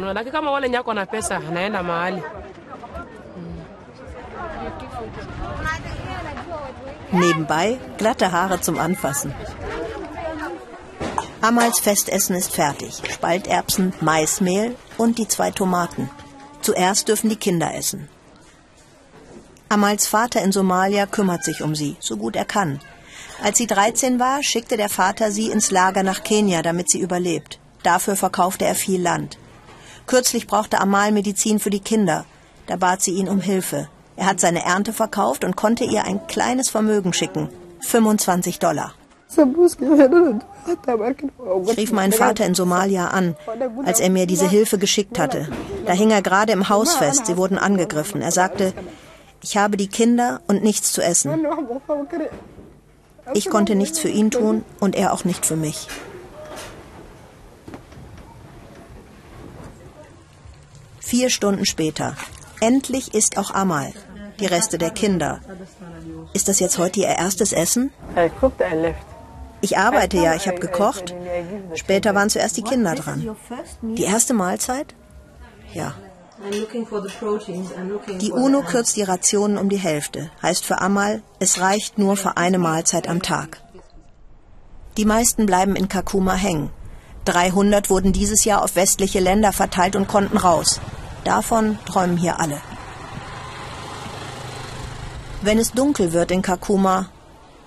Nebenbei 7.12 7.78
glatte 7.98 8.32
Haare 8.32 8.62
zum 8.62 8.80
Anfassen. 8.80 9.34
Amals 11.42 11.80
Festessen 11.80 12.36
ist 12.36 12.52
fertig. 12.52 13.02
Spalterbsen, 13.12 13.94
Maismehl 14.00 14.76
und 15.00 15.18
die 15.18 15.28
zwei 15.28 15.50
Tomaten. 15.50 16.08
Zuerst 16.62 17.08
dürfen 17.08 17.32
die 17.32 17.36
Kinder 17.36 17.74
essen. 17.74 18.08
Amals 19.68 20.06
Vater 20.06 20.44
in 20.44 20.52
Somalia 20.52 21.08
kümmert 21.08 21.44
sich 21.44 21.64
um 21.64 21.74
sie, 21.74 21.96
so 22.00 22.18
gut 22.18 22.36
er 22.36 22.46
kann. 22.46 22.80
Als 23.42 23.58
sie 23.58 23.66
13 23.66 24.20
war, 24.20 24.44
schickte 24.44 24.78
der 24.78 24.90
Vater 24.90 25.32
sie 25.32 25.50
ins 25.50 25.72
Lager 25.72 26.04
nach 26.04 26.24
Kenia, 26.24 26.62
damit 26.62 26.92
sie 26.92 27.00
überlebt. 27.00 27.60
Dafür 27.82 28.16
verkaufte 28.16 28.66
er 28.66 28.76
viel 28.76 29.02
Land. 29.02 29.40
Kürzlich 30.06 30.46
brauchte 30.46 30.80
Amal 30.80 31.12
Medizin 31.12 31.60
für 31.60 31.72
die 31.72 31.80
Kinder. 31.80 32.26
Da 32.68 32.76
bat 32.76 33.02
sie 33.02 33.14
ihn 33.14 33.28
um 33.28 33.42
Hilfe. 33.42 33.90
Er 34.16 34.28
hat 34.28 34.40
seine 34.40 34.64
Ernte 34.64 34.94
verkauft 34.94 35.44
und 35.44 35.56
konnte 35.56 35.86
ihr 35.86 36.04
ein 36.04 36.28
kleines 36.28 36.70
Vermögen 36.70 37.14
schicken. 37.14 37.50
25 37.80 38.60
Dollar. 38.60 38.94
Ich 41.68 41.78
rief 41.78 41.92
meinen 41.92 42.14
Vater 42.14 42.46
in 42.46 42.56
Somalia 42.56 43.08
an, 43.08 43.36
als 43.86 44.00
er 44.00 44.10
mir 44.10 44.28
diese 44.28 44.48
Hilfe 44.48 44.78
geschickt 44.78 45.18
hatte. 45.20 45.48
Da 45.86 45.94
hing 45.94 46.12
er 46.12 46.22
gerade 46.22 46.54
im 46.54 46.70
Haus 46.70 46.96
fest. 46.96 47.26
Sie 47.26 47.38
wurden 47.38 47.58
angegriffen. 47.58 48.22
Er 48.22 48.32
sagte, 48.32 48.74
ich 49.42 49.58
habe 49.58 49.78
die 49.78 49.88
Kinder 49.88 50.42
und 50.48 50.64
nichts 50.64 50.92
zu 50.92 51.02
essen. 51.02 51.46
Ich 53.34 53.50
konnte 53.50 53.76
nichts 53.76 54.00
für 54.00 54.10
ihn 54.10 54.32
tun 54.32 54.64
und 54.80 54.96
er 54.96 55.14
auch 55.14 55.26
nicht 55.26 55.46
für 55.46 55.56
mich. 55.56 55.88
Vier 61.00 61.30
Stunden 61.30 61.66
später. 61.66 62.16
Endlich 62.62 63.14
ist 63.14 63.38
auch 63.38 63.52
Amal, 63.52 63.92
die 64.40 64.46
Reste 64.46 64.78
der 64.78 64.92
Kinder. 64.92 65.42
Ist 66.34 66.48
das 66.48 66.60
jetzt 66.60 66.78
heute 66.78 67.02
ihr 67.02 67.08
erstes 67.08 67.52
Essen? 67.52 67.92
Ich 69.62 69.78
arbeite 69.78 70.18
ja, 70.18 70.36
ich 70.36 70.48
habe 70.48 70.60
gekocht. 70.60 71.14
Später 71.76 72.16
waren 72.16 72.30
zuerst 72.30 72.58
die 72.58 72.64
Kinder 72.64 72.96
dran. 72.96 73.36
Die 73.82 74.04
erste 74.04 74.34
Mahlzeit? 74.34 74.96
Ja. 75.74 75.94
Die 78.20 78.32
UNO 78.32 78.64
kürzt 78.64 78.96
die 78.96 79.04
Rationen 79.04 79.58
um 79.58 79.70
die 79.70 79.78
Hälfte. 79.78 80.32
Heißt 80.42 80.66
für 80.66 80.82
Amal, 80.82 81.22
es 81.40 81.60
reicht 81.60 82.00
nur 82.00 82.18
für 82.18 82.38
eine 82.38 82.58
Mahlzeit 82.58 83.08
am 83.08 83.22
Tag. 83.22 83.62
Die 84.98 85.06
meisten 85.06 85.46
bleiben 85.46 85.76
in 85.76 85.88
Kakuma 85.88 86.34
hängen. 86.34 86.72
300 87.26 87.92
wurden 87.92 88.12
dieses 88.12 88.44
Jahr 88.44 88.64
auf 88.64 88.76
westliche 88.76 89.20
Länder 89.20 89.54
verteilt 89.54 89.96
und 89.96 90.08
konnten 90.08 90.38
raus. 90.38 90.82
Davon 91.24 91.78
träumen 91.86 92.18
hier 92.18 92.40
alle. 92.40 92.58
Wenn 95.44 95.60
es 95.60 95.72
dunkel 95.72 96.12
wird 96.14 96.32
in 96.32 96.42
Kakuma, 96.42 97.10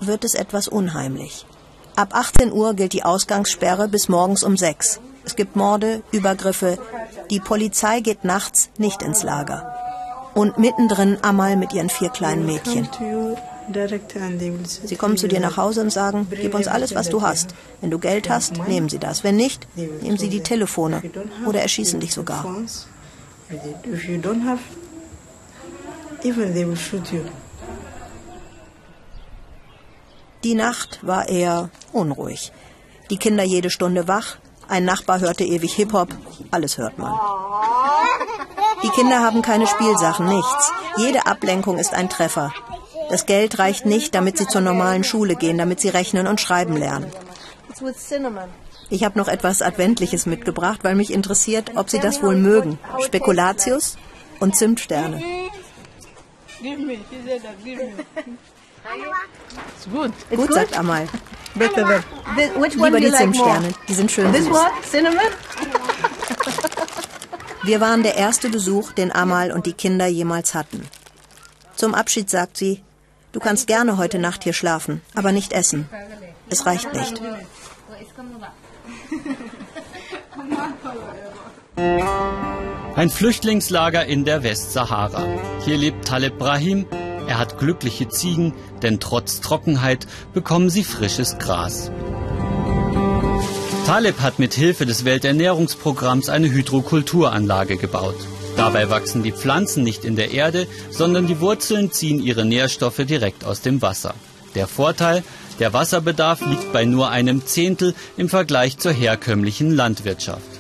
wird 0.01 0.25
es 0.25 0.35
etwas 0.35 0.67
unheimlich. 0.67 1.47
Ab 1.97 2.09
18 2.13 2.53
Uhr 2.53 2.75
gilt 2.75 2.93
die 2.93 3.05
Ausgangssperre 3.05 3.87
bis 3.87 4.09
morgens 4.09 4.43
um 4.43 4.57
6. 4.57 5.01
Es 5.25 5.37
gibt 5.37 5.55
Morde, 5.55 6.03
Übergriffe. 6.11 6.77
Die 7.31 7.39
Polizei 7.39 8.01
geht 8.01 8.25
nachts 8.25 8.69
nicht 8.79 9.01
ins 9.01 9.23
Lager. 9.23 9.73
Und 10.35 10.59
mittendrin 10.59 11.19
Amal 11.23 11.57
mit 11.57 11.73
ihren 11.73 11.89
vier 11.89 12.11
kleinen 12.11 12.47
Mädchen. 12.47 12.89
Sie 14.85 14.97
kommen 14.97 15.17
zu 15.17 15.29
dir 15.29 15.39
nach 15.39 15.57
Hause 15.57 15.83
und 15.83 15.93
sagen, 15.93 16.27
gib 16.31 16.55
uns 16.55 16.67
alles, 16.67 16.97
was 16.97 17.09
du 17.09 17.23
hast. 17.23 17.55
Wenn 17.81 17.91
du 17.91 18.01
Geld 18.01 18.29
hast, 18.29 18.67
nehmen 18.67 18.89
sie 18.89 18.99
das. 18.99 19.23
Wenn 19.23 19.37
nicht, 19.37 19.69
nehmen 19.77 20.19
sie 20.19 20.29
die 20.29 20.43
Telefone 20.43 21.01
oder 21.47 21.63
erschießen 21.63 22.01
dich 22.01 22.13
sogar. 22.13 22.45
Die 30.45 30.55
Nacht 30.55 30.99
war 31.01 31.29
eher 31.29 31.71
unruhig. 31.93 32.53
Die 33.11 33.17
Kinder 33.17 33.45
jede 33.45 33.71
Stunde 33.71 34.09
wach, 34.09 34.37
ein 34.69 34.85
Nachbar 34.85 35.21
hörte 35.21 35.43
ewig 35.43 35.73
Hip-Hop, 35.75 36.09
alles 36.51 36.77
hört 36.77 36.99
man. 36.99 37.19
Die 38.83 38.91
Kinder 38.91 39.21
haben 39.21 39.41
keine 39.41 39.67
Spielsachen, 39.67 40.27
nichts. 40.27 40.73
Jede 40.99 41.27
Ablenkung 41.27 41.79
ist 41.79 41.95
ein 41.95 42.11
Treffer. 42.11 42.53
Das 43.09 43.25
Geld 43.25 43.59
reicht 43.59 43.87
nicht, 43.87 44.15
damit 44.15 44.37
sie 44.37 44.47
zur 44.47 44.61
normalen 44.61 45.03
Schule 45.03 45.35
gehen, 45.35 45.57
damit 45.57 45.81
sie 45.81 45.89
rechnen 45.89 46.27
und 46.27 46.43
schreiben 46.43 46.77
lernen. 46.77 47.11
Ich 48.91 49.03
habe 49.03 49.19
noch 49.19 49.29
etwas 49.29 49.63
Adventliches 49.63 50.27
mitgebracht, 50.27 50.81
weil 50.83 50.95
mich 50.95 51.11
interessiert, 51.11 51.73
ob 51.77 51.89
Sie 51.89 52.01
das 52.01 52.23
wohl 52.23 52.37
mögen. 52.37 52.79
Spekulatius 53.01 53.97
und 54.41 54.57
Zimtsterne. 54.57 55.23
Gut. 59.93 60.13
Gut, 60.31 60.53
sagt 60.53 60.77
Amal. 60.77 61.07
Better 61.55 61.85
than. 61.85 62.03
Which 62.61 62.77
one 62.77 62.87
Lieber 62.89 63.01
die 63.01 63.07
like 63.07 63.27
more? 63.27 63.33
Zimtsterne, 63.33 63.69
die 63.89 63.95
sind 63.95 64.11
schön 64.11 64.33
This 64.33 64.45
süß. 64.45 64.53
one? 64.53 64.71
Cinnamon? 64.91 65.21
Wir 67.63 67.81
waren 67.81 68.03
der 68.03 68.17
erste 68.17 68.51
Besuch, 68.51 68.93
den 68.93 69.13
Amal 69.13 69.51
und 69.53 69.67
die 69.67 69.73
Kinder 69.73 70.07
jemals 70.07 70.55
hatten. 70.55 70.87
Zum 71.77 71.95
Abschied 71.95 72.29
sagt 72.29 72.57
sie, 72.59 72.83
du 73.33 73.41
kannst 73.41 73.67
gerne 73.67 73.97
heute 73.97 74.19
Nacht 74.19 74.45
hier 74.45 74.53
schlafen, 74.53 75.01
aber 75.15 75.33
nicht 75.33 75.53
essen. 75.53 75.89
Es 76.51 76.67
reicht 76.67 76.93
nicht. 76.93 77.23
Ein 82.97 83.11
Flüchtlingslager 83.11 84.05
in 84.05 84.25
der 84.25 84.43
Westsahara. 84.43 85.25
Hier 85.65 85.77
lebt 85.79 86.07
Taleb 86.07 86.39
Brahim. 86.39 86.87
Er 87.27 87.39
hat 87.39 87.59
glückliche 87.59 88.09
Ziegen, 88.09 88.53
denn 88.83 89.01
trotz 89.01 89.41
Trockenheit 89.41 90.07
bekommen 90.33 90.71
sie 90.71 90.85
frisches 90.85 91.39
Gras. 91.39 91.91
Taleb 93.87 94.21
hat 94.21 94.39
mit 94.39 94.55
Hilfe 94.55 94.87
des 94.87 95.05
Welternährungsprogramms 95.05 96.29
eine 96.29 96.51
Hydrokulturanlage 96.51 97.77
gebaut. 97.77 98.17
Dabei 98.57 98.89
wachsen 98.89 99.23
die 99.23 99.33
Pflanzen 99.33 99.83
nicht 99.83 100.05
in 100.05 100.17
der 100.17 100.31
Erde, 100.31 100.67
sondern 100.91 101.27
die 101.27 101.41
Wurzeln 101.41 101.91
ziehen 101.91 102.23
ihre 102.23 102.45
Nährstoffe 102.45 103.05
direkt 103.05 103.45
aus 103.45 103.61
dem 103.61 103.83
Wasser. 103.83 104.15
Der 104.55 104.69
Vorteil, 104.69 105.25
der 105.59 105.73
Wasserbedarf 105.73 106.41
liegt 106.47 106.73
bei 106.73 106.85
nur 106.85 107.11
einem 107.11 107.45
Zehntel 107.45 107.95
im 108.17 108.29
Vergleich 108.29 108.79
zur 108.79 108.93
herkömmlichen 108.93 109.71
Landwirtschaft. 109.71 110.54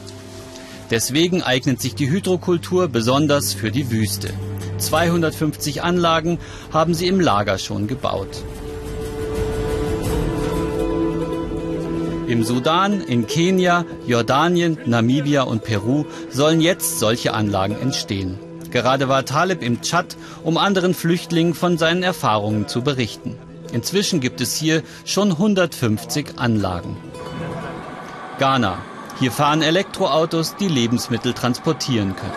Deswegen 0.90 1.42
eignet 1.42 1.80
sich 1.80 1.94
die 1.94 2.10
Hydrokultur 2.10 2.88
besonders 2.88 3.54
für 3.54 3.70
die 3.70 3.90
Wüste. 3.90 4.30
250 4.78 5.82
Anlagen 5.82 6.38
haben 6.72 6.94
sie 6.94 7.06
im 7.06 7.20
Lager 7.20 7.58
schon 7.58 7.86
gebaut. 7.86 8.42
Im 12.26 12.42
Sudan, 12.42 13.00
in 13.02 13.26
Kenia, 13.26 13.84
Jordanien, 14.06 14.78
Namibia 14.86 15.42
und 15.42 15.62
Peru 15.62 16.06
sollen 16.30 16.60
jetzt 16.60 16.98
solche 16.98 17.34
Anlagen 17.34 17.76
entstehen. 17.80 18.38
Gerade 18.70 19.08
war 19.08 19.24
Taleb 19.24 19.62
im 19.62 19.82
Tschad, 19.82 20.16
um 20.42 20.56
anderen 20.56 20.94
Flüchtlingen 20.94 21.54
von 21.54 21.78
seinen 21.78 22.02
Erfahrungen 22.02 22.66
zu 22.66 22.82
berichten. 22.82 23.38
Inzwischen 23.72 24.20
gibt 24.20 24.40
es 24.40 24.56
hier 24.56 24.82
schon 25.04 25.32
150 25.32 26.38
Anlagen. 26.38 26.96
Ghana. 28.38 28.78
Hier 29.20 29.30
fahren 29.30 29.62
Elektroautos, 29.62 30.56
die 30.56 30.68
Lebensmittel 30.68 31.34
transportieren 31.34 32.16
können. 32.16 32.32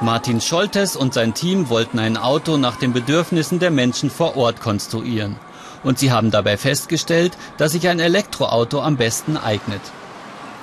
Martin 0.00 0.40
Scholtes 0.40 0.94
und 0.94 1.12
sein 1.12 1.34
Team 1.34 1.68
wollten 1.70 1.98
ein 1.98 2.16
Auto 2.16 2.56
nach 2.56 2.76
den 2.76 2.92
Bedürfnissen 2.92 3.58
der 3.58 3.72
Menschen 3.72 4.10
vor 4.10 4.36
Ort 4.36 4.60
konstruieren. 4.60 5.36
Und 5.82 5.98
sie 5.98 6.12
haben 6.12 6.30
dabei 6.30 6.56
festgestellt, 6.56 7.36
dass 7.56 7.72
sich 7.72 7.88
ein 7.88 7.98
Elektroauto 7.98 8.80
am 8.80 8.96
besten 8.96 9.36
eignet. 9.36 9.80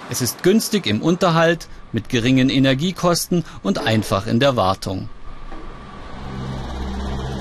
Es 0.09 0.21
ist 0.21 0.41
günstig 0.41 0.87
im 0.87 1.01
Unterhalt, 1.01 1.67
mit 1.91 2.09
geringen 2.09 2.49
Energiekosten 2.49 3.43
und 3.61 3.79
einfach 3.79 4.27
in 4.27 4.39
der 4.39 4.55
Wartung. 4.55 5.09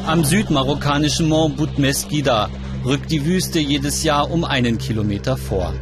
Am 0.07 0.24
südmarokkanischen 0.24 1.28
Mont 1.28 1.57
Boutmesguida 1.57 2.50
rückt 2.85 3.11
die 3.11 3.24
Wüste 3.24 3.59
jedes 3.59 4.02
Jahr 4.02 4.30
um 4.30 4.44
einen 4.44 4.78
Kilometer 4.78 5.37
vor. 5.37 5.72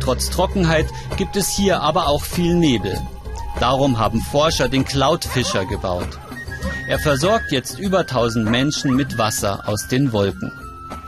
Trotz 0.00 0.30
Trockenheit 0.30 0.86
gibt 1.16 1.36
es 1.36 1.48
hier 1.48 1.80
aber 1.80 2.08
auch 2.08 2.24
viel 2.24 2.54
Nebel. 2.54 2.98
Darum 3.60 3.98
haben 3.98 4.20
Forscher 4.20 4.68
den 4.68 4.84
Cloudfischer 4.84 5.66
gebaut. 5.66 6.18
Er 6.88 6.98
versorgt 6.98 7.52
jetzt 7.52 7.78
über 7.78 8.00
1000 8.00 8.50
Menschen 8.50 8.96
mit 8.96 9.18
Wasser 9.18 9.68
aus 9.68 9.86
den 9.86 10.12
Wolken. 10.12 10.52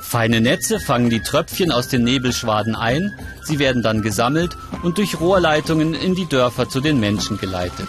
Feine 0.00 0.40
Netze 0.40 0.78
fangen 0.78 1.08
die 1.08 1.20
Tröpfchen 1.20 1.72
aus 1.72 1.88
den 1.88 2.04
Nebelschwaden 2.04 2.74
ein, 2.74 3.14
sie 3.42 3.58
werden 3.58 3.82
dann 3.82 4.02
gesammelt 4.02 4.56
und 4.82 4.98
durch 4.98 5.18
Rohrleitungen 5.18 5.94
in 5.94 6.14
die 6.14 6.26
Dörfer 6.26 6.68
zu 6.68 6.80
den 6.80 7.00
Menschen 7.00 7.38
geleitet. 7.38 7.88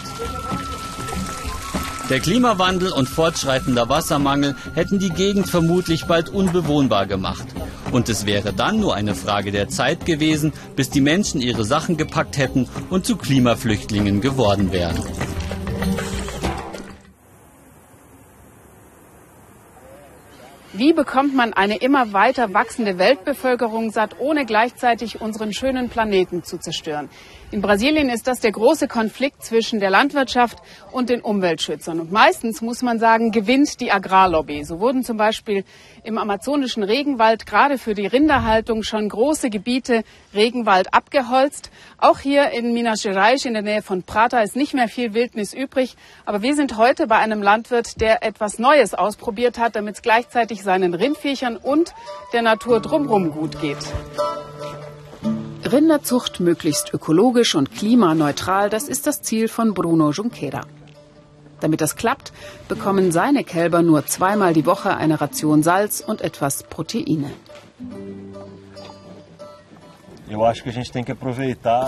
Der 2.10 2.20
Klimawandel 2.20 2.92
und 2.92 3.08
fortschreitender 3.08 3.88
Wassermangel 3.88 4.54
hätten 4.74 4.98
die 4.98 5.08
Gegend 5.08 5.48
vermutlich 5.48 6.04
bald 6.04 6.28
unbewohnbar 6.28 7.06
gemacht. 7.06 7.46
Und 7.92 8.10
es 8.10 8.26
wäre 8.26 8.52
dann 8.52 8.78
nur 8.78 8.94
eine 8.94 9.14
Frage 9.14 9.52
der 9.52 9.70
Zeit 9.70 10.04
gewesen, 10.04 10.52
bis 10.76 10.90
die 10.90 11.00
Menschen 11.00 11.40
ihre 11.40 11.64
Sachen 11.64 11.96
gepackt 11.96 12.36
hätten 12.36 12.68
und 12.90 13.06
zu 13.06 13.16
Klimaflüchtlingen 13.16 14.20
geworden 14.20 14.70
wären. 14.70 15.02
Wie 20.76 20.92
bekommt 20.92 21.36
man 21.36 21.52
eine 21.52 21.76
immer 21.76 22.12
weiter 22.12 22.52
wachsende 22.52 22.98
Weltbevölkerung 22.98 23.92
satt, 23.92 24.18
ohne 24.18 24.44
gleichzeitig 24.44 25.20
unseren 25.20 25.52
schönen 25.52 25.88
Planeten 25.88 26.42
zu 26.42 26.58
zerstören? 26.58 27.08
In 27.52 27.62
Brasilien 27.62 28.08
ist 28.08 28.26
das 28.26 28.40
der 28.40 28.50
große 28.50 28.88
Konflikt 28.88 29.44
zwischen 29.44 29.78
der 29.78 29.88
Landwirtschaft 29.88 30.58
und 30.90 31.08
den 31.08 31.20
Umweltschützern. 31.20 32.00
Und 32.00 32.10
meistens, 32.10 32.60
muss 32.60 32.82
man 32.82 32.98
sagen, 32.98 33.30
gewinnt 33.30 33.78
die 33.78 33.92
Agrarlobby. 33.92 34.64
So 34.64 34.80
wurden 34.80 35.04
zum 35.04 35.16
Beispiel 35.16 35.64
im 36.02 36.18
amazonischen 36.18 36.82
Regenwald 36.82 37.46
gerade 37.46 37.78
für 37.78 37.94
die 37.94 38.08
Rinderhaltung 38.08 38.82
schon 38.82 39.08
große 39.08 39.50
Gebiete 39.50 40.02
Regenwald 40.34 40.92
abgeholzt. 40.92 41.70
Auch 41.98 42.18
hier 42.18 42.50
in 42.50 42.72
Minas 42.72 43.04
Gerais 43.04 43.44
in 43.44 43.52
der 43.52 43.62
Nähe 43.62 43.82
von 43.82 44.02
Prata 44.02 44.40
ist 44.40 44.56
nicht 44.56 44.74
mehr 44.74 44.88
viel 44.88 45.14
Wildnis 45.14 45.54
übrig. 45.54 45.94
Aber 46.26 46.42
wir 46.42 46.56
sind 46.56 46.76
heute 46.76 47.06
bei 47.06 47.18
einem 47.18 47.40
Landwirt, 47.40 48.00
der 48.00 48.24
etwas 48.24 48.58
Neues 48.58 48.94
ausprobiert 48.94 49.58
hat, 49.58 49.76
damit 49.76 49.94
es 49.94 50.02
gleichzeitig 50.02 50.63
seinen 50.64 50.94
Rindviechern 50.94 51.56
und 51.56 51.94
der 52.32 52.42
Natur 52.42 52.80
drumherum 52.80 53.30
gut 53.30 53.60
geht. 53.60 53.78
Rinderzucht 55.70 56.40
möglichst 56.40 56.92
ökologisch 56.92 57.54
und 57.54 57.72
klimaneutral, 57.72 58.68
das 58.68 58.88
ist 58.88 59.06
das 59.06 59.22
Ziel 59.22 59.48
von 59.48 59.72
Bruno 59.74 60.10
Junqueira. 60.10 60.62
Damit 61.60 61.80
das 61.80 61.96
klappt, 61.96 62.32
bekommen 62.68 63.12
seine 63.12 63.44
Kälber 63.44 63.82
nur 63.82 64.04
zweimal 64.06 64.52
die 64.52 64.66
Woche 64.66 64.96
eine 64.96 65.20
Ration 65.20 65.62
Salz 65.62 66.00
und 66.06 66.20
etwas 66.20 66.64
Proteine. 66.64 67.30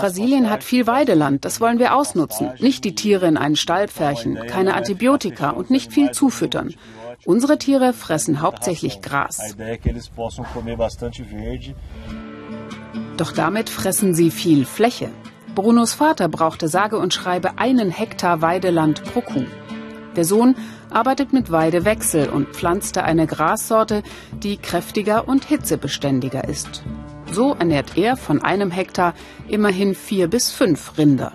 Brasilien 0.01 0.49
hat 0.49 0.63
viel 0.63 0.87
Weideland, 0.87 1.45
das 1.45 1.59
wollen 1.59 1.79
wir 1.79 1.95
ausnutzen. 1.95 2.51
Nicht 2.59 2.83
die 2.85 2.95
Tiere 2.95 3.27
in 3.27 3.37
einen 3.37 3.55
Stall 3.55 3.87
pferchen, 3.87 4.37
keine 4.47 4.73
Antibiotika 4.75 5.49
und 5.51 5.69
nicht 5.69 5.91
viel 5.91 6.11
zufüttern. 6.11 6.73
Unsere 7.27 7.57
Tiere 7.57 7.91
fressen 7.91 8.39
hauptsächlich 8.39 9.01
Gras. 9.01 9.53
Doch 13.17 13.31
damit 13.33 13.69
fressen 13.69 14.13
sie 14.13 14.31
viel 14.31 14.65
Fläche. 14.65 15.09
Brunos 15.53 15.93
Vater 15.93 16.29
brauchte 16.29 16.69
sage 16.69 16.97
und 16.97 17.13
schreibe 17.13 17.57
einen 17.57 17.91
Hektar 17.91 18.41
Weideland 18.41 19.03
pro 19.03 19.19
Kuh. 19.19 19.43
Der 20.15 20.23
Sohn 20.23 20.55
arbeitet 20.89 21.33
mit 21.33 21.51
Weidewechsel 21.51 22.29
und 22.29 22.55
pflanzte 22.55 23.03
eine 23.03 23.27
Grassorte, 23.27 24.03
die 24.31 24.55
kräftiger 24.55 25.27
und 25.27 25.43
hitzebeständiger 25.43 26.47
ist. 26.47 26.85
So 27.33 27.55
ernährt 27.55 27.97
er 27.97 28.15
von 28.15 28.41
einem 28.41 28.71
Hektar 28.71 29.13
immerhin 29.49 29.95
vier 29.95 30.29
bis 30.29 30.49
fünf 30.49 30.97
Rinder. 30.97 31.33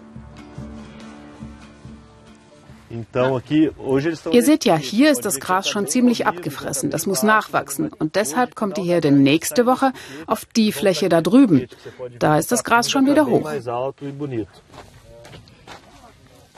Ihr 4.30 4.42
seht 4.42 4.64
ja, 4.64 4.76
hier 4.76 5.10
ist 5.10 5.24
das 5.24 5.40
Gras 5.40 5.68
schon 5.68 5.86
ziemlich 5.86 6.26
abgefressen. 6.26 6.90
Das 6.90 7.06
muss 7.06 7.22
nachwachsen. 7.22 7.90
Und 7.98 8.16
deshalb 8.16 8.54
kommt 8.54 8.76
die 8.76 8.82
Herde 8.82 9.10
nächste 9.10 9.64
Woche 9.64 9.92
auf 10.26 10.44
die 10.44 10.72
Fläche 10.72 11.08
da 11.08 11.22
drüben. 11.22 11.68
Da 12.18 12.38
ist 12.38 12.52
das 12.52 12.64
Gras 12.64 12.90
schon 12.90 13.06
wieder 13.06 13.26
hoch. 13.26 13.50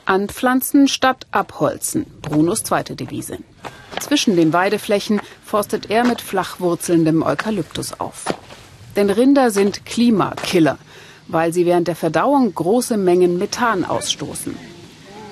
Anpflanzen 0.06 0.88
statt 0.88 1.26
abholzen. 1.30 2.06
Brunos 2.20 2.62
zweite 2.64 2.96
Devise. 2.96 3.38
Zwischen 4.00 4.36
den 4.36 4.52
Weideflächen 4.52 5.20
forstet 5.44 5.88
er 5.90 6.04
mit 6.04 6.20
flachwurzelndem 6.20 7.22
Eukalyptus 7.22 7.98
auf. 8.00 8.24
Denn 8.96 9.08
Rinder 9.08 9.50
sind 9.50 9.86
Klimakiller, 9.86 10.78
weil 11.28 11.52
sie 11.52 11.64
während 11.64 11.88
der 11.88 11.96
Verdauung 11.96 12.54
große 12.54 12.96
Mengen 12.96 13.38
Methan 13.38 13.84
ausstoßen. 13.84 14.73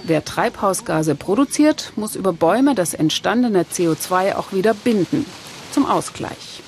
Wer 0.04 0.24
Treibhausgase 0.24 1.14
produziert, 1.14 1.92
muss 1.96 2.16
über 2.16 2.32
Bäume 2.32 2.74
das 2.74 2.94
entstandene 2.94 3.62
CO2 3.64 4.34
auch 4.36 4.52
wieder 4.52 4.74
binden. 4.74 5.26
Zum 5.70 5.86
Ausgleich. 5.86 6.62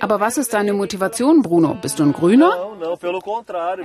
Aber 0.00 0.20
was 0.20 0.36
ist 0.36 0.52
deine 0.52 0.72
Motivation, 0.72 1.42
Bruno? 1.42 1.76
Bist 1.80 1.98
du 1.98 2.04
ein 2.04 2.12
Grüner? 2.12 2.52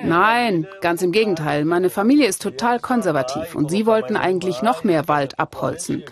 Nein, 0.04 0.68
ganz 0.82 1.02
im 1.02 1.12
Gegenteil. 1.12 1.66
Meine 1.66 1.90
Familie 1.90 2.28
ist 2.28 2.42
total 2.42 2.80
konservativ 2.80 3.56
und 3.56 3.70
sie 3.70 3.86
wollten 3.86 4.18
eigentlich 4.18 4.62
noch 4.62 4.84
mehr 4.84 5.08
Wald 5.08 5.40
abholzen. 5.40 6.04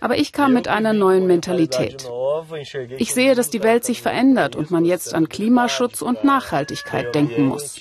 Aber 0.00 0.16
ich 0.18 0.32
kam 0.32 0.52
mit 0.52 0.68
einer 0.68 0.92
neuen 0.92 1.26
Mentalität. 1.26 2.08
Ich 2.98 3.14
sehe, 3.14 3.34
dass 3.34 3.50
die 3.50 3.62
Welt 3.62 3.84
sich 3.84 4.02
verändert 4.02 4.54
und 4.54 4.70
man 4.70 4.84
jetzt 4.84 5.14
an 5.14 5.28
Klimaschutz 5.28 6.02
und 6.02 6.22
Nachhaltigkeit 6.22 7.14
denken 7.14 7.46
muss. 7.46 7.80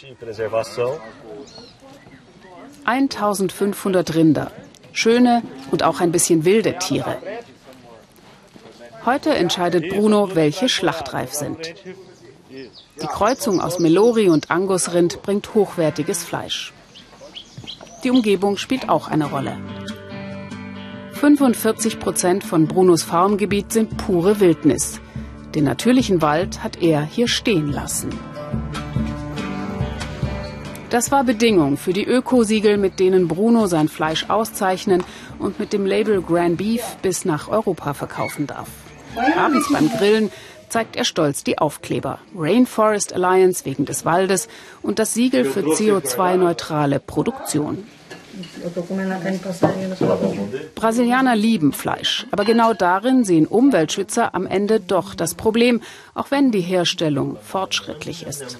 1500 2.86 4.16
Rinder. 4.16 4.52
Schöne 4.94 5.42
und 5.72 5.84
auch 5.84 6.00
ein 6.00 6.12
bisschen 6.12 6.46
wilde 6.46 6.78
Tiere. 6.78 7.18
Heute 9.06 9.36
entscheidet 9.36 9.90
Bruno, 9.90 10.36
welche 10.36 10.70
schlachtreif 10.70 11.34
sind. 11.34 11.58
Die 13.02 13.08
Kreuzung 13.08 13.60
aus 13.60 13.80
Melori 13.80 14.30
und 14.30 14.50
Angusrind 14.50 15.22
bringt 15.22 15.54
hochwertiges 15.54 16.24
Fleisch. 16.24 16.74
Die 18.04 18.12
Umgebung 18.12 18.58
spielt 18.58 18.88
auch 18.88 19.08
eine 19.08 19.26
Rolle. 19.26 19.58
45 21.14 22.00
Prozent 22.00 22.44
von 22.44 22.68
Brunos 22.68 23.04
Farmgebiet 23.04 23.72
sind 23.72 23.98
pure 23.98 24.40
Wildnis. 24.40 25.02
Den 25.56 25.64
natürlichen 25.64 26.22
Wald 26.22 26.64
hat 26.64 26.82
er 26.82 27.02
hier 27.02 27.28
stehen 27.28 27.72
lassen. 27.72 28.10
Das 30.96 31.12
war 31.12 31.26
Bedingung 31.26 31.76
für 31.76 31.92
die 31.92 32.06
Ökosiegel, 32.06 32.78
mit 32.78 33.02
denen 33.02 33.28
Bruno 33.28 33.68
sein 33.68 33.90
Fleisch 33.90 34.30
auszeichnen 34.30 35.04
und 35.40 35.60
mit 35.60 35.74
dem 35.74 35.86
Label 35.86 36.22
Grand 36.22 36.58
Beef 36.58 36.96
bis 37.02 37.26
nach 37.26 37.50
Europa 37.50 37.94
verkaufen 37.94 38.48
darf. 38.48 38.70
Abends 39.38 39.70
beim 39.74 39.90
Grillen 39.90 40.32
zeigt 40.70 40.96
er 40.96 41.04
stolz 41.04 41.44
die 41.44 41.58
Aufkleber. 41.58 42.20
Rainforest 42.34 43.12
Alliance 43.12 43.66
wegen 43.66 43.84
des 43.84 44.06
Waldes 44.06 44.48
und 44.82 44.98
das 44.98 45.14
Siegel 45.14 45.44
für 45.44 45.64
CO2-neutrale 45.64 47.02
Produktion. 47.02 47.84
Brasilianer 50.76 51.36
lieben 51.36 51.72
Fleisch, 51.74 52.26
aber 52.32 52.46
genau 52.46 52.74
darin 52.74 53.24
sehen 53.24 53.48
Umweltschützer 53.48 54.36
am 54.36 54.46
Ende 54.46 54.80
doch 54.80 55.16
das 55.16 55.36
Problem, 55.36 55.82
auch 56.14 56.32
wenn 56.32 56.52
die 56.52 56.62
Herstellung 56.62 57.38
fortschrittlich 57.42 58.26
ist. 58.26 58.58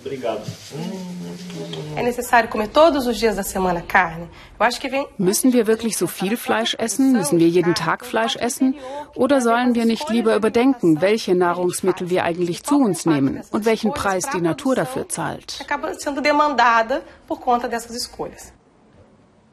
Müssen 5.18 5.54
wir 5.54 5.68
wirklich 5.68 5.98
so 5.98 6.08
viel 6.08 6.38
Fleisch 6.38 6.76
essen? 6.76 7.14
Müssen 7.14 7.40
wir 7.40 7.48
jeden 7.48 7.76
Tag 7.76 8.06
Fleisch 8.06 8.36
essen? 8.36 8.76
Oder 9.16 9.42
sollen 9.42 9.76
wir 9.76 9.86
nicht 9.86 10.10
lieber 10.10 10.36
überdenken, 10.36 11.02
welche 11.02 11.36
Nahrungsmittel 11.36 12.10
wir 12.10 12.24
eigentlich 12.24 12.64
zu 12.64 12.80
uns 12.80 13.06
nehmen 13.06 13.42
und 13.52 13.66
welchen 13.66 13.94
Preis 13.94 14.30
die 14.34 14.42
Natur 14.42 14.76
dafür 14.76 15.10
zahlt? 15.10 15.66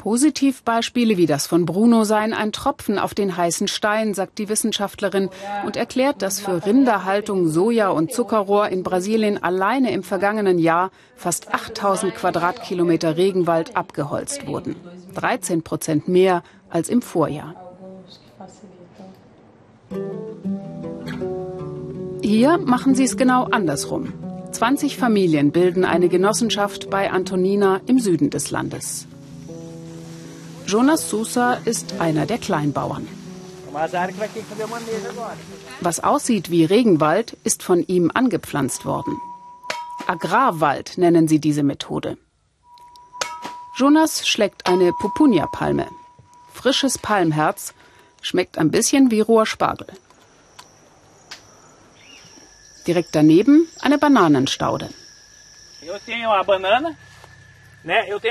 Positivbeispiele 0.03 1.17
wie 1.17 1.27
das 1.27 1.47
von 1.47 1.65
Bruno 1.65 2.03
seien 2.03 2.33
ein 2.33 2.51
Tropfen 2.51 2.99
auf 2.99 3.15
den 3.15 3.37
heißen 3.37 3.69
Stein, 3.69 4.15
sagt 4.15 4.39
die 4.39 4.49
Wissenschaftlerin 4.49 5.31
und 5.65 5.77
erklärt, 5.77 6.23
dass 6.23 6.41
für 6.41 6.67
Rinderhaltung 6.67 7.47
Soja 7.47 7.89
und 7.91 8.13
Zuckerrohr 8.13 8.69
in 8.69 8.83
Brasilien 8.83 9.41
alleine 9.41 9.93
im 9.93 10.03
vergangenen 10.03 10.59
Jahr 10.59 10.91
fast 11.15 11.55
8000 11.55 12.17
Quadratkilometer 12.17 13.17
Regenwald 13.17 13.77
abgeholzt 13.77 14.49
wurden. 14.49 14.75
13 15.15 15.63
Prozent 15.63 16.09
mehr 16.09 16.43
als 16.69 16.89
im 16.89 17.01
Vorjahr. 17.01 17.55
Hier 22.23 22.59
machen 22.59 22.97
sie 22.97 23.05
es 23.05 23.17
genau 23.17 23.45
andersrum. 23.45 24.13
20 24.51 24.97
Familien 24.97 25.53
bilden 25.53 25.85
eine 25.85 26.09
Genossenschaft 26.09 26.91
bei 26.91 27.13
Antonina 27.13 27.81
im 27.87 28.01
Süden 28.01 28.31
des 28.31 28.51
Landes. 28.51 29.07
Jonas 30.67 31.11
Sousa 31.11 31.55
ist 31.65 32.01
einer 32.01 32.27
der 32.27 32.39
Kleinbauern. 32.39 33.07
Was 35.81 36.01
aussieht 36.05 36.51
wie 36.51 36.65
Regenwald, 36.65 37.37
ist 37.45 37.63
von 37.63 37.83
ihm 37.87 38.11
angepflanzt 38.13 38.85
worden. 38.85 39.17
Agrarwald 40.07 40.99
nennen 40.99 41.29
sie 41.29 41.39
diese 41.39 41.63
Methode. 41.63 42.19
Jonas 43.77 44.27
schlägt 44.27 44.67
eine 44.67 44.93
Pupunia-Palme. 44.93 45.87
Frisches 46.53 46.99
Palmherz, 46.99 47.75
schmeckt 48.21 48.59
ein 48.59 48.71
bisschen 48.71 49.11
wie 49.11 49.21
roher 49.21 49.47
Spargel. 49.47 49.89
Direkt 52.87 53.15
daneben 53.15 53.69
eine 53.81 53.99
Bananenstaude. 53.99 54.91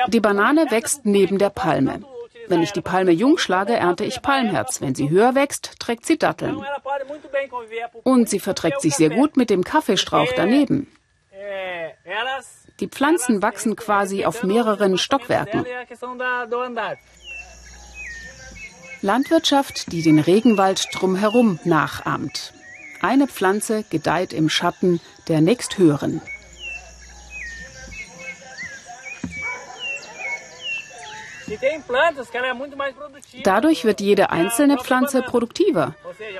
Die 0.07 0.19
Banane 0.19 0.69
wächst 0.69 1.05
neben 1.05 1.37
der 1.37 1.49
Palme. 1.49 2.03
Wenn 2.51 2.61
ich 2.61 2.73
die 2.73 2.81
Palme 2.81 3.11
jung 3.11 3.37
schlage, 3.37 3.73
ernte 3.73 4.03
ich 4.03 4.21
Palmherz. 4.21 4.81
Wenn 4.81 4.93
sie 4.93 5.09
höher 5.09 5.35
wächst, 5.35 5.79
trägt 5.79 6.05
sie 6.05 6.17
Datteln. 6.17 6.61
Und 8.03 8.29
sie 8.29 8.39
verträgt 8.39 8.81
sich 8.81 8.93
sehr 8.95 9.09
gut 9.09 9.37
mit 9.37 9.49
dem 9.49 9.63
Kaffeestrauch 9.63 10.33
daneben. 10.35 10.91
Die 12.81 12.89
Pflanzen 12.89 13.41
wachsen 13.41 13.77
quasi 13.77 14.25
auf 14.25 14.43
mehreren 14.43 14.97
Stockwerken. 14.97 15.65
Landwirtschaft, 19.01 19.91
die 19.93 20.01
den 20.01 20.19
Regenwald 20.19 20.87
drumherum 20.93 21.57
nachahmt. 21.63 22.53
Eine 23.01 23.27
Pflanze 23.27 23.85
gedeiht 23.89 24.33
im 24.33 24.49
Schatten 24.49 24.99
der 25.29 25.39
nächsthöheren. 25.39 26.21
Dadurch 33.43 33.85
wird 33.85 34.01
jede 34.01 34.29
einzelne 34.29 34.77
Pflanze 34.77 35.21
produktiver. 35.21 35.95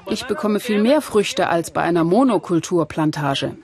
Ich 0.08 0.26
bekomme 0.26 0.60
viel 0.60 0.82
mehr 0.82 1.02
Früchte 1.02 1.47
als 1.47 1.72
bei 1.72 1.82
einer 1.82 2.04
Monokulturplantage. 2.04 3.56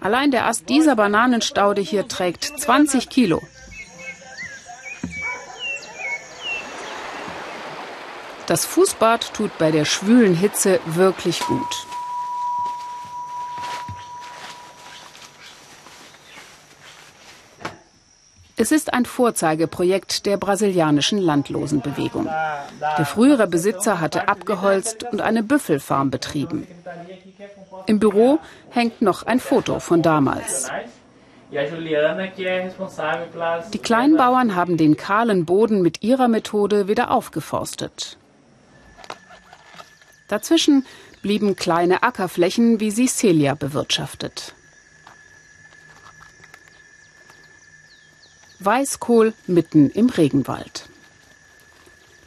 Allein 0.00 0.30
der 0.30 0.46
Ast 0.46 0.68
dieser 0.68 0.94
Bananenstaude 0.96 1.80
hier 1.80 2.06
trägt 2.06 2.44
20 2.44 3.08
Kilo. 3.08 3.42
Das 8.46 8.64
Fußbad 8.64 9.34
tut 9.34 9.58
bei 9.58 9.70
der 9.70 9.84
schwülen 9.84 10.34
Hitze 10.34 10.80
wirklich 10.86 11.40
gut. 11.40 11.87
Es 18.60 18.72
ist 18.72 18.92
ein 18.92 19.04
Vorzeigeprojekt 19.04 20.26
der 20.26 20.36
brasilianischen 20.36 21.18
Landlosenbewegung. 21.18 22.28
Der 22.98 23.06
frühere 23.06 23.46
Besitzer 23.46 24.00
hatte 24.00 24.26
abgeholzt 24.26 25.04
und 25.04 25.20
eine 25.20 25.44
Büffelfarm 25.44 26.10
betrieben. 26.10 26.66
Im 27.86 28.00
Büro 28.00 28.40
hängt 28.70 29.00
noch 29.00 29.22
ein 29.24 29.38
Foto 29.38 29.78
von 29.78 30.02
damals. 30.02 30.70
Die 33.72 33.78
Kleinbauern 33.78 34.54
haben 34.54 34.76
den 34.76 34.96
kahlen 34.96 35.46
Boden 35.46 35.80
mit 35.80 36.02
ihrer 36.02 36.28
Methode 36.28 36.88
wieder 36.88 37.10
aufgeforstet. 37.12 38.18
Dazwischen 40.26 40.84
blieben 41.22 41.56
kleine 41.56 42.02
Ackerflächen, 42.02 42.80
wie 42.80 42.90
sie 42.90 43.06
Celia 43.06 43.54
bewirtschaftet. 43.54 44.54
Weißkohl 48.60 49.34
mitten 49.46 49.90
im 49.90 50.08
Regenwald. 50.08 50.88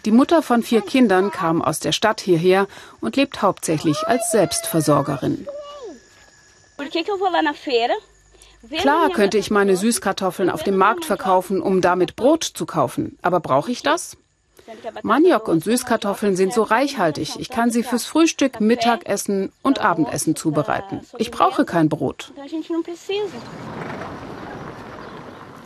Die 0.06 0.12
Mutter 0.12 0.42
von 0.42 0.64
vier 0.64 0.82
Kindern 0.82 1.30
kam 1.32 1.62
aus 1.62 1.80
der 1.80 1.92
Stadt 1.92 2.22
hierher 2.22 2.68
und 3.02 3.16
lebt 3.18 3.42
hauptsächlich 3.42 4.08
als 4.08 4.32
Selbstversorgerin. 4.32 5.48
Klar 8.78 9.10
könnte 9.10 9.38
ich 9.38 9.52
meine 9.52 9.76
Süßkartoffeln 9.76 10.50
auf 10.50 10.64
dem 10.64 10.78
Markt 10.78 11.06
verkaufen, 11.06 11.62
um 11.62 11.82
damit 11.82 12.16
Brot 12.16 12.44
zu 12.44 12.66
kaufen. 12.66 13.18
Aber 13.22 13.40
brauche 13.40 13.72
ich 13.72 13.84
das? 13.84 14.18
Maniok 15.04 15.48
und 15.48 15.64
Süßkartoffeln 15.64 16.36
sind 16.36 16.54
so 16.54 16.64
reichhaltig. 16.64 17.40
Ich 17.40 17.50
kann 17.50 17.72
sie 17.72 17.84
fürs 17.84 18.06
Frühstück, 18.06 18.62
Mittagessen 18.62 19.52
und 19.62 19.80
Abendessen 19.80 20.36
zubereiten. 20.36 21.02
Ich 21.18 21.32
brauche 21.32 21.66
kein 21.66 21.90
Brot. 21.90 22.32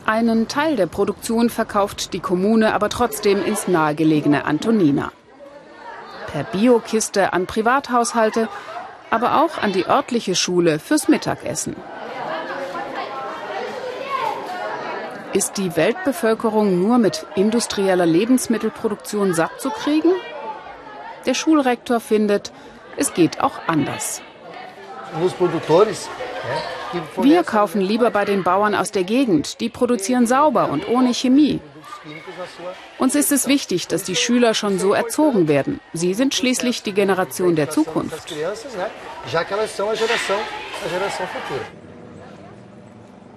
Einen 0.06 0.46
Teil 0.46 0.76
der 0.76 0.86
Produktion 0.86 1.50
verkauft 1.50 2.12
die 2.12 2.20
Kommune 2.20 2.74
aber 2.74 2.88
trotzdem 2.88 3.44
ins 3.44 3.66
nahegelegene 3.66 4.44
Antonina. 4.44 5.10
Per 6.28 6.44
Biokiste 6.44 7.32
an 7.32 7.46
Privathaushalte, 7.46 8.48
aber 9.10 9.42
auch 9.42 9.60
an 9.60 9.72
die 9.72 9.86
örtliche 9.86 10.36
Schule 10.36 10.78
fürs 10.78 11.08
Mittagessen. 11.08 11.74
Ist 15.32 15.56
die 15.56 15.74
Weltbevölkerung 15.74 16.80
nur 16.80 16.98
mit 16.98 17.26
industrieller 17.34 18.06
Lebensmittelproduktion 18.06 19.34
satt 19.34 19.60
zu 19.60 19.70
kriegen? 19.70 20.12
Der 21.26 21.34
Schulrektor 21.34 21.98
findet, 21.98 22.52
es 22.96 23.12
geht 23.12 23.40
auch 23.40 23.58
anders. 23.66 24.22
Wir 27.20 27.42
kaufen 27.44 27.80
lieber 27.80 28.10
bei 28.10 28.24
den 28.24 28.42
Bauern 28.42 28.74
aus 28.74 28.90
der 28.90 29.04
Gegend. 29.04 29.60
Die 29.60 29.68
produzieren 29.68 30.26
sauber 30.26 30.70
und 30.70 30.88
ohne 30.88 31.12
Chemie. 31.12 31.60
Uns 32.98 33.14
ist 33.14 33.32
es 33.32 33.46
wichtig, 33.46 33.88
dass 33.88 34.04
die 34.04 34.16
Schüler 34.16 34.54
schon 34.54 34.78
so 34.78 34.92
erzogen 34.92 35.48
werden. 35.48 35.80
Sie 35.92 36.14
sind 36.14 36.34
schließlich 36.34 36.82
die 36.82 36.92
Generation 36.92 37.56
der 37.56 37.70
Zukunft. 37.70 38.34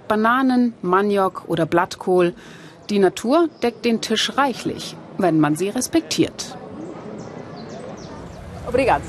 Bananen, 0.08 0.74
Maniok 0.82 1.44
oder 1.48 1.66
Blattkohl. 1.66 2.34
Die 2.90 3.00
Natur 3.00 3.50
deckt 3.62 3.86
den 3.86 4.02
Tisch 4.02 4.38
reichlich, 4.38 4.96
wenn 5.18 5.40
man 5.40 5.56
sie 5.56 5.70
respektiert. 5.70 6.58
Obrigado. 8.70 9.02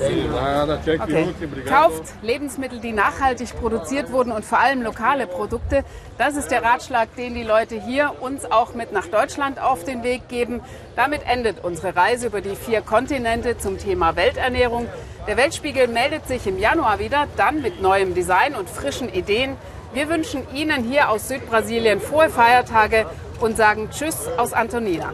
Okay. 1.03 1.29
Kauft 1.69 2.15
Lebensmittel, 2.23 2.81
die 2.81 2.93
nachhaltig 2.93 3.55
produziert 3.61 4.11
wurden 4.11 4.33
und 4.33 4.43
vor 4.43 4.59
allem 4.59 4.81
lokale 4.83 5.27
Produkte. 5.27 5.85
Das 6.17 6.37
ist 6.37 6.51
der 6.51 6.63
Ratschlag, 6.63 7.15
den 7.17 7.35
die 7.35 7.43
Leute 7.43 7.79
hier 7.79 8.15
uns 8.21 8.51
auch 8.51 8.75
mit 8.75 8.93
nach 8.93 9.07
Deutschland 9.07 9.61
auf 9.61 9.85
den 9.85 10.03
Weg 10.03 10.29
geben. 10.29 10.61
Damit 10.97 11.23
endet 11.27 11.63
unsere 11.63 11.95
Reise 11.95 12.29
über 12.29 12.41
die 12.41 12.57
vier 12.57 12.81
Kontinente 12.81 13.59
zum 13.59 13.77
Thema 13.77 14.17
Welternährung. 14.17 14.89
Der 15.27 15.37
Weltspiegel 15.37 15.89
meldet 15.89 16.27
sich 16.27 16.47
im 16.47 16.59
Januar 16.59 16.99
wieder, 16.99 17.27
dann 17.37 17.61
mit 17.61 17.83
neuem 17.83 18.15
Design 18.15 18.55
und 18.55 18.71
frischen 18.71 19.13
Ideen. 19.13 19.57
Wir 19.93 20.09
wünschen 20.09 20.47
Ihnen 20.55 20.85
hier 20.85 21.11
aus 21.11 21.29
Südbrasilien 21.29 22.01
frohe 22.01 22.31
Feiertage 22.31 23.05
und 23.41 23.59
sagen 23.59 23.91
Tschüss 23.91 24.27
aus 24.39 24.55
Antonina. 24.55 25.13